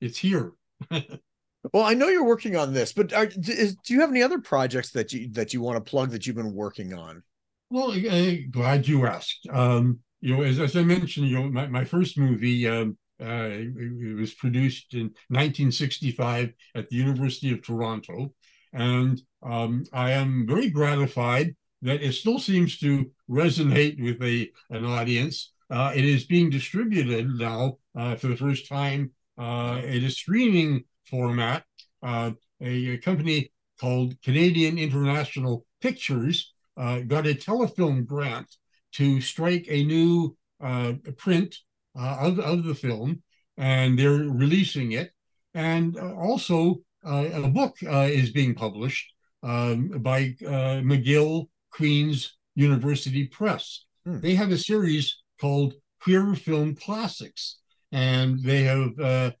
It's 0.00 0.18
here. 0.18 0.52
well, 0.90 1.84
I 1.84 1.94
know 1.94 2.08
you're 2.08 2.24
working 2.24 2.54
on 2.54 2.74
this, 2.74 2.92
but 2.92 3.14
are, 3.14 3.26
do 3.26 3.76
you 3.88 4.00
have 4.00 4.10
any 4.10 4.22
other 4.22 4.40
projects 4.40 4.90
that 4.90 5.14
you 5.14 5.30
that 5.32 5.54
you 5.54 5.62
want 5.62 5.82
to 5.82 5.90
plug 5.90 6.10
that 6.10 6.26
you've 6.26 6.36
been 6.36 6.52
working 6.52 6.92
on? 6.92 7.22
Well, 7.70 7.90
uh, 7.90 8.32
glad 8.50 8.86
you 8.86 9.06
asked. 9.06 9.46
Um, 9.50 10.00
you 10.20 10.36
know, 10.36 10.42
as, 10.42 10.58
as 10.58 10.76
I 10.76 10.82
mentioned, 10.82 11.28
you 11.28 11.36
know, 11.36 11.50
my, 11.50 11.66
my 11.66 11.84
first 11.84 12.18
movie 12.18 12.66
um, 12.68 12.96
uh, 13.20 13.48
it, 13.50 13.72
it, 13.76 14.16
was 14.16 14.34
produced 14.34 14.94
in 14.94 15.04
1965 15.28 16.52
at 16.74 16.88
the 16.88 16.96
University 16.96 17.52
of 17.52 17.62
Toronto, 17.62 18.32
and 18.72 19.20
um, 19.42 19.84
I 19.92 20.12
am 20.12 20.46
very 20.46 20.68
gratified 20.68 21.56
that 21.82 22.02
it 22.02 22.12
still 22.12 22.38
seems 22.38 22.78
to 22.78 23.10
resonate 23.28 24.02
with 24.02 24.22
a 24.22 24.50
an 24.70 24.84
audience. 24.84 25.52
Uh, 25.70 25.92
it 25.94 26.04
is 26.04 26.24
being 26.24 26.50
distributed 26.50 27.28
now 27.38 27.78
uh, 27.98 28.16
for 28.16 28.28
the 28.28 28.36
first 28.36 28.68
time 28.68 29.10
uh, 29.38 29.80
in 29.82 30.04
a 30.04 30.10
streaming 30.10 30.84
format. 31.08 31.64
Uh, 32.02 32.32
a, 32.60 32.92
a, 32.92 32.98
company 32.98 33.50
called 33.80 34.14
Canadian 34.22 34.78
International 34.78 35.64
Pictures 35.80 36.54
uh, 36.76 37.00
got 37.00 37.26
a 37.26 37.34
telefilm 37.34 38.06
grant 38.06 38.48
to 38.92 39.20
strike 39.20 39.66
a 39.68 39.84
new 39.84 40.36
uh, 40.60 40.94
print 41.16 41.54
uh, 41.98 42.16
of, 42.20 42.38
of 42.38 42.64
the 42.64 42.74
film, 42.74 43.22
and 43.56 43.98
they're 43.98 44.10
releasing 44.12 44.92
it. 44.92 45.10
And 45.54 45.96
uh, 45.96 46.14
also, 46.14 46.76
uh, 47.06 47.28
a 47.32 47.48
book 47.48 47.76
uh, 47.86 48.08
is 48.10 48.30
being 48.30 48.54
published 48.54 49.12
um, 49.42 49.88
by 50.00 50.34
McGill 50.40 51.48
Queen's 51.70 52.36
University 52.54 53.26
Press. 53.26 53.84
Hmm. 54.04 54.20
They 54.20 54.34
have 54.34 54.50
a 54.50 54.58
series 54.58 55.22
called 55.40 55.74
Queer 56.00 56.34
Film 56.34 56.74
Classics, 56.74 57.58
and 57.92 58.42
they 58.42 58.64
have 58.64 59.34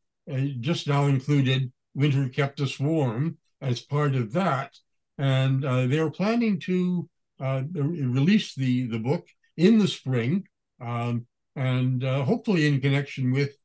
just 0.60 0.86
now 0.86 1.06
included 1.06 1.72
Winter 1.94 2.28
Kept 2.28 2.60
Us 2.60 2.78
Warm 2.78 3.38
as 3.60 3.80
part 3.80 4.14
of 4.14 4.32
that. 4.32 4.74
And 5.18 5.62
they're 5.90 6.10
planning 6.10 6.60
to 6.60 7.08
uh, 7.40 7.62
release 7.72 8.54
the 8.54 8.86
the 8.86 8.98
book 8.98 9.26
in 9.56 9.78
the 9.78 9.88
spring, 9.88 10.46
um, 10.80 11.26
and 11.54 12.04
uh, 12.04 12.24
hopefully 12.24 12.66
in 12.66 12.80
connection 12.80 13.32
with 13.32 13.56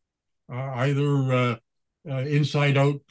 uh, 0.52 0.72
either 0.76 1.34
uh, 1.34 1.56
uh, 2.10 2.22
Inside 2.22 2.78
Out 2.78 3.02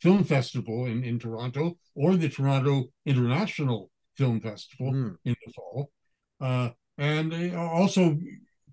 Film 0.00 0.24
Festival 0.24 0.86
in, 0.86 1.04
in 1.04 1.18
Toronto 1.18 1.76
or 1.94 2.16
the 2.16 2.28
Toronto 2.28 2.86
International 3.04 3.90
Film 4.16 4.40
Festival 4.40 4.92
mm. 4.92 5.16
in 5.24 5.36
the 5.44 5.52
fall. 5.52 5.90
and 6.98 7.54
also, 7.54 8.18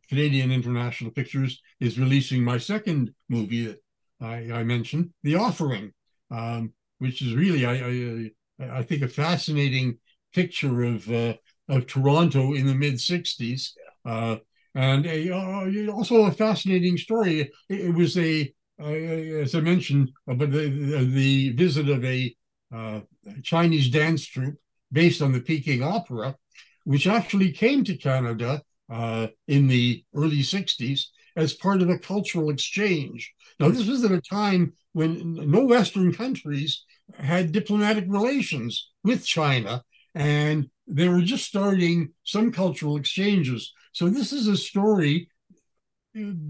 Canadian 0.10 0.52
International 0.52 1.12
Pictures 1.12 1.62
is 1.80 2.00
releasing 2.00 2.44
my 2.44 2.58
second 2.58 3.14
movie 3.30 3.66
that 3.66 3.84
I, 4.22 4.52
I 4.52 4.64
mentioned, 4.64 5.12
The 5.24 5.36
Offering, 5.36 5.92
um, 6.32 6.74
which 7.00 7.22
is 7.22 7.36
really, 7.36 7.66
I, 7.66 8.32
I, 8.66 8.80
I 8.80 8.84
think, 8.84 9.02
a 9.02 9.08
fascinating 9.08 10.00
picture 10.34 10.84
of 10.84 11.10
uh, 11.12 11.34
of 11.70 11.88
Toronto 11.88 12.54
in 12.54 12.66
the 12.66 12.76
mid 12.76 12.96
'60s, 12.96 13.72
uh, 14.06 14.38
and 14.76 15.06
a, 15.06 15.32
uh, 15.32 15.92
also 15.92 16.26
a 16.26 16.32
fascinating 16.32 16.98
story. 16.98 17.42
It, 17.42 17.52
it 17.70 17.96
was 17.96 18.18
a, 18.18 18.54
as 18.80 19.56
I 19.56 19.62
mentioned, 19.62 20.12
but 20.26 20.40
the, 20.40 20.70
the, 20.70 21.06
the 21.06 21.50
visit 21.52 21.90
of 21.90 22.04
a 22.06 22.36
uh, 22.74 23.02
Chinese 23.44 23.90
dance 23.90 24.26
troupe 24.26 24.58
based 24.92 25.22
on 25.22 25.32
the 25.32 25.42
Peking 25.42 25.84
Opera, 25.84 26.36
which 26.84 27.08
actually 27.08 27.52
came 27.52 27.84
to 27.84 27.98
Canada 27.98 28.62
uh, 28.90 29.28
in 29.48 29.68
the 29.68 30.04
early 30.16 30.42
'60s 30.42 31.06
as 31.36 31.54
part 31.54 31.82
of 31.82 31.90
a 31.90 32.00
cultural 32.00 32.50
exchange. 32.50 33.34
Now, 33.60 33.70
this 33.70 33.88
was 33.88 34.04
at 34.04 34.12
a 34.12 34.22
time 34.22 34.74
when 34.94 35.34
no 35.52 35.66
Western 35.66 36.14
countries 36.14 36.84
had 37.18 37.52
diplomatic 37.52 38.06
relations 38.08 38.90
with 39.04 39.26
China, 39.26 39.84
and 40.18 40.68
they 40.88 41.08
were 41.08 41.22
just 41.22 41.46
starting 41.46 42.10
some 42.24 42.52
cultural 42.52 42.98
exchanges. 42.98 43.72
So 43.94 44.10
this 44.10 44.34
is 44.34 44.48
a 44.48 44.58
story 44.58 45.30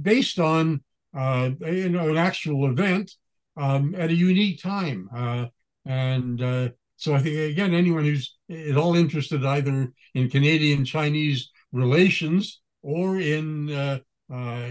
based 0.01 0.39
on 0.39 0.81
uh, 1.15 1.51
you 1.61 1.89
know 1.89 2.09
an 2.09 2.17
actual 2.17 2.69
event 2.69 3.11
um, 3.57 3.93
at 3.95 4.09
a 4.09 4.15
unique 4.15 4.61
time, 4.61 5.09
uh, 5.13 5.45
and 5.85 6.41
uh, 6.41 6.69
so 6.95 7.13
I 7.13 7.19
think 7.19 7.51
again 7.51 7.73
anyone 7.73 8.05
who's 8.05 8.37
at 8.49 8.77
all 8.77 8.95
interested 8.95 9.45
either 9.45 9.91
in 10.13 10.29
Canadian 10.29 10.85
Chinese 10.85 11.49
relations 11.73 12.61
or 12.81 13.19
in 13.19 13.69
uh, 13.69 13.99
uh, 14.33 14.69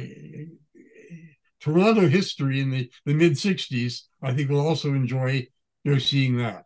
Toronto 1.61 2.09
history 2.09 2.61
in 2.61 2.71
the, 2.71 2.91
the 3.05 3.15
mid 3.15 3.33
'60s, 3.33 4.03
I 4.23 4.33
think 4.33 4.49
will 4.49 4.67
also 4.67 4.95
enjoy 4.95 5.49
you 5.85 5.93
know, 5.93 5.99
seeing 5.99 6.39
that. 6.39 6.65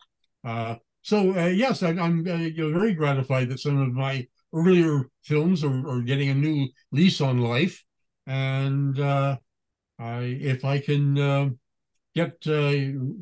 Uh, 1.00 1.06
so 1.06 1.38
uh, 1.38 1.46
yes, 1.46 1.82
I, 1.82 1.90
am 1.90 2.26
uh, 2.26 2.36
you 2.36 2.70
know, 2.70 2.78
very 2.78 2.94
gratified 2.94 3.48
that 3.48 3.60
some 3.60 3.80
of 3.80 3.92
my 3.92 4.26
earlier 4.52 5.08
films 5.22 5.64
are, 5.64 5.88
are 5.88 6.02
getting 6.02 6.28
a 6.30 6.34
new 6.34 6.68
lease 6.92 7.20
on 7.20 7.38
life, 7.38 7.82
and 8.26 8.98
uh, 8.98 9.36
I, 9.98 10.38
if 10.40 10.64
I 10.64 10.78
can 10.80 11.18
uh, 11.18 11.48
get 12.14 12.36
uh, 12.46 12.72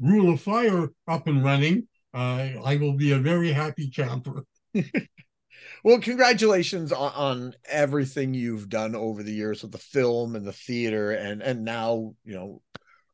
Rule 0.01 0.33
of 0.33 0.41
Fire 0.41 0.89
up 1.07 1.27
and 1.27 1.45
running, 1.45 1.89
I 2.15 2.79
will 2.81 2.95
be 2.95 3.13
a 3.13 3.19
very 3.19 3.53
happy 3.53 3.91
camper. 3.91 4.45
well, 5.85 6.01
congratulations 6.01 6.93
on, 6.93 7.13
on, 7.15 7.55
everything 7.69 8.35
you've 8.35 8.69
done 8.69 8.97
over 8.97 9.23
the 9.23 9.33
years 9.33 9.63
with 9.63 9.71
the 9.71 9.79
film 9.79 10.35
and 10.35 10.45
the 10.45 10.53
theater, 10.53 11.13
and 11.13 11.43
and 11.43 11.65
now 11.65 12.15
you 12.25 12.35
know, 12.35 12.63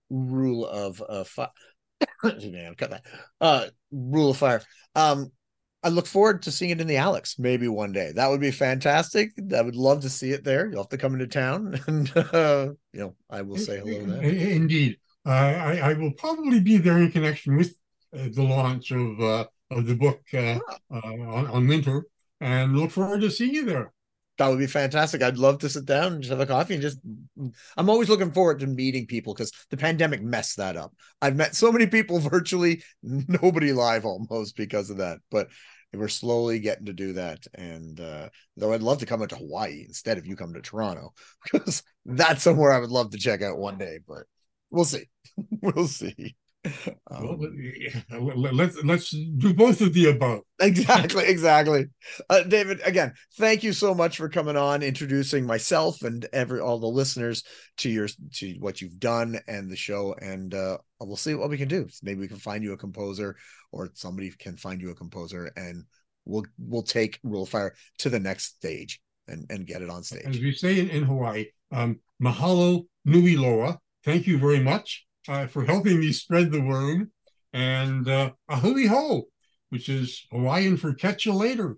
Rule 0.09 0.67
of 0.67 1.03
uh, 1.07 1.25
Fire. 1.25 1.51
Man, 2.25 2.75
cut 2.75 2.91
that. 2.91 3.07
Uh, 3.41 3.67
Rule 3.91 4.31
of 4.31 4.37
Fire. 4.37 4.63
Um, 4.95 5.31
I 5.83 5.89
look 5.89 6.07
forward 6.07 6.43
to 6.43 6.51
seeing 6.51 6.71
it 6.71 6.81
in 6.81 6.87
the 6.87 6.97
Alex 6.97 7.39
maybe 7.39 7.69
one 7.69 7.93
day. 7.93 8.13
That 8.15 8.31
would 8.31 8.41
be 8.41 8.51
fantastic. 8.51 9.33
I 9.55 9.61
would 9.61 9.77
love 9.77 10.01
to 10.01 10.09
see 10.09 10.31
it 10.31 10.43
there. 10.43 10.71
You'll 10.71 10.83
have 10.83 10.89
to 10.89 10.97
come 10.97 11.13
into 11.13 11.27
town, 11.27 11.79
and 11.87 12.11
uh, 12.17 12.69
you 12.93 13.01
know 13.01 13.15
I 13.29 13.43
will 13.43 13.59
say 13.59 13.81
hello 13.81 14.07
there. 14.07 14.23
Indeed, 14.23 14.97
uh, 15.27 15.31
I, 15.31 15.77
I 15.91 15.93
will 15.93 16.13
probably 16.13 16.61
be 16.61 16.79
there 16.79 16.99
in 16.99 17.13
connection 17.13 17.57
with 17.57 17.77
uh, 18.17 18.29
the 18.33 18.43
launch 18.43 18.93
of 18.93 19.21
uh, 19.21 19.45
of 19.71 19.87
the 19.87 19.95
book 19.95 20.23
uh, 20.33 20.59
uh, 20.91 21.01
on, 21.01 21.47
on 21.49 21.69
winter, 21.69 22.07
and 22.41 22.75
look 22.75 22.91
forward 22.91 23.21
to 23.21 23.31
seeing 23.31 23.55
you 23.55 23.67
there. 23.67 23.93
That 24.39 24.49
would 24.49 24.59
be 24.59 24.67
fantastic. 24.67 25.23
I'd 25.23 25.39
love 25.39 25.59
to 25.59 25.69
sit 25.69 25.85
down 25.85 26.15
and 26.15 26.23
just 26.23 26.31
have 26.31 26.41
a 26.41 26.47
coffee 26.47 26.75
and 26.75 26.83
just. 26.83 26.99
I'm 27.77 27.89
always 27.89 28.09
looking 28.09 28.33
forward 28.33 28.61
to 28.61 28.67
meeting 28.67 29.07
people 29.07 29.33
because 29.33 29.53
the 29.71 29.77
pandemic 29.77 30.23
messed 30.23 30.57
that 30.57 30.77
up. 30.77 30.93
I've 31.23 31.37
met 31.37 31.55
so 31.55 31.71
many 31.71 31.87
people 31.87 32.19
virtually, 32.21 32.83
nobody 33.03 33.73
live 33.73 34.05
almost 34.05 34.57
because 34.57 34.91
of 34.91 34.97
that. 34.99 35.19
But 35.31 35.49
we're 35.93 36.09
slowly 36.09 36.59
getting 36.59 36.87
to 36.87 36.93
do 36.93 37.13
that. 37.15 37.47
And 37.55 38.01
uh, 38.01 38.29
though 38.57 38.73
I'd 38.73 38.83
love 38.83 38.99
to 38.99 39.07
come 39.07 39.23
into 39.23 39.37
Hawaii 39.37 39.85
instead 39.87 40.19
of 40.19 40.27
you 40.27 40.37
come 40.37 40.55
to 40.55 40.61
Toronto, 40.61 41.15
because 41.53 41.83
that's 42.05 42.43
somewhere 42.43 42.73
I 42.73 42.81
would 42.81 42.91
love 42.91 43.11
to 43.11 43.19
check 43.19 43.43
out 43.43 43.59
one 43.59 43.79
day. 43.79 44.01
But 44.07 44.25
we'll 44.71 44.85
see. 44.85 45.05
we'll 45.63 45.89
see. 45.89 46.37
Um, 47.11 47.39
well, 48.11 48.37
let's 48.37 48.83
let's 48.85 49.11
do 49.11 49.53
both 49.53 49.81
of 49.81 49.93
the 49.93 50.07
above. 50.07 50.41
Exactly, 50.61 51.25
exactly. 51.29 51.87
Uh, 52.31 52.43
David, 52.43 52.81
again, 52.85 53.13
thank 53.37 53.63
you 53.63 53.73
so 53.73 53.95
much 53.95 54.17
for 54.17 54.29
coming 54.29 54.57
on, 54.57 54.83
introducing 54.83 55.47
myself 55.47 56.03
and 56.03 56.27
every 56.33 56.61
all 56.61 56.79
the 56.79 56.87
listeners 56.87 57.45
to 57.79 57.91
your 57.91 58.09
to 58.35 58.57
what 58.61 58.81
you've 58.81 58.99
done 58.99 59.39
and 59.47 59.71
the 59.71 59.77
show. 59.77 60.15
And 60.21 60.55
uh, 60.55 60.79
we'll 61.01 61.17
see 61.17 61.35
what 61.35 61.51
we 61.51 61.59
can 61.59 61.69
do. 61.69 61.87
Maybe 62.03 62.21
we 62.21 62.29
can 62.29 62.39
find 62.39 62.65
you 62.65 62.73
a 62.73 62.79
composer, 62.79 63.37
or 63.71 63.91
somebody 63.95 64.31
can 64.31 64.57
find 64.57 64.81
you 64.81 64.91
a 64.91 64.95
composer, 64.95 65.53
and 65.57 65.85
we'll 66.25 66.47
we'll 66.59 66.83
take 66.83 67.21
Rule 67.23 67.43
of 67.43 67.51
Fire 67.51 67.75
to 67.99 68.09
the 68.09 68.21
next 68.21 68.57
stage 68.57 69.01
and 69.29 69.45
and 69.51 69.67
get 69.67 69.83
it 69.83 69.91
on 69.91 70.03
stage. 70.03 70.25
As 70.25 70.39
we 70.39 70.53
say 70.53 70.81
in, 70.81 70.89
in 70.89 71.05
Hawaii, 71.05 71.47
um, 71.73 72.01
mahalo 72.23 72.87
nui 73.05 73.37
loa. 73.37 73.79
Thank 74.05 74.27
you 74.27 74.39
very 74.39 74.61
much 74.61 75.07
uh, 75.29 75.47
for 75.47 75.65
helping 75.65 76.01
me 76.01 76.13
spread 76.13 76.51
the 76.51 76.61
word. 76.61 77.11
And 77.53 78.09
uh, 78.09 78.33
a 78.49 78.57
hui 78.57 78.87
ho, 78.87 79.25
which 79.69 79.89
is 79.89 80.27
Hawaiian 80.31 80.77
for 80.77 80.95
catch 80.95 81.27
you 81.27 81.33
later. 81.33 81.77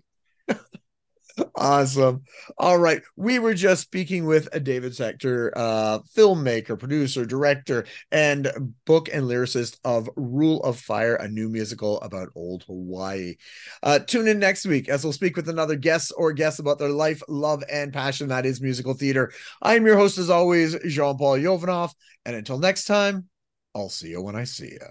Awesome. 1.55 2.23
All 2.57 2.77
right. 2.77 3.01
We 3.15 3.39
were 3.39 3.53
just 3.53 3.83
speaking 3.83 4.25
with 4.25 4.49
a 4.53 4.59
David 4.59 4.93
Secter, 4.93 5.51
uh, 5.55 5.99
filmmaker, 6.15 6.79
producer, 6.79 7.25
director, 7.25 7.85
and 8.11 8.75
book 8.85 9.09
and 9.11 9.25
lyricist 9.25 9.77
of 9.83 10.09
Rule 10.15 10.61
of 10.63 10.79
Fire, 10.79 11.15
a 11.15 11.27
new 11.27 11.49
musical 11.49 12.01
about 12.01 12.29
old 12.35 12.63
Hawaii. 12.63 13.35
Uh, 13.83 13.99
tune 13.99 14.27
in 14.27 14.39
next 14.39 14.65
week 14.65 14.89
as 14.89 15.03
we'll 15.03 15.13
speak 15.13 15.35
with 15.35 15.49
another 15.49 15.75
guest 15.75 16.11
or 16.17 16.33
guest 16.33 16.59
about 16.59 16.79
their 16.79 16.89
life, 16.89 17.21
love, 17.27 17.63
and 17.71 17.93
passion 17.93 18.29
that 18.29 18.45
is 18.45 18.61
musical 18.61 18.93
theater. 18.93 19.31
I'm 19.61 19.85
your 19.85 19.97
host, 19.97 20.17
as 20.17 20.29
always, 20.29 20.75
Jean 20.87 21.17
Paul 21.17 21.37
Yovanov. 21.37 21.91
And 22.25 22.35
until 22.35 22.57
next 22.57 22.85
time, 22.85 23.29
I'll 23.77 23.89
see 23.89 24.09
you 24.09 24.23
when 24.23 24.35
I 24.35 24.43
see 24.43 24.71
you. 24.71 24.87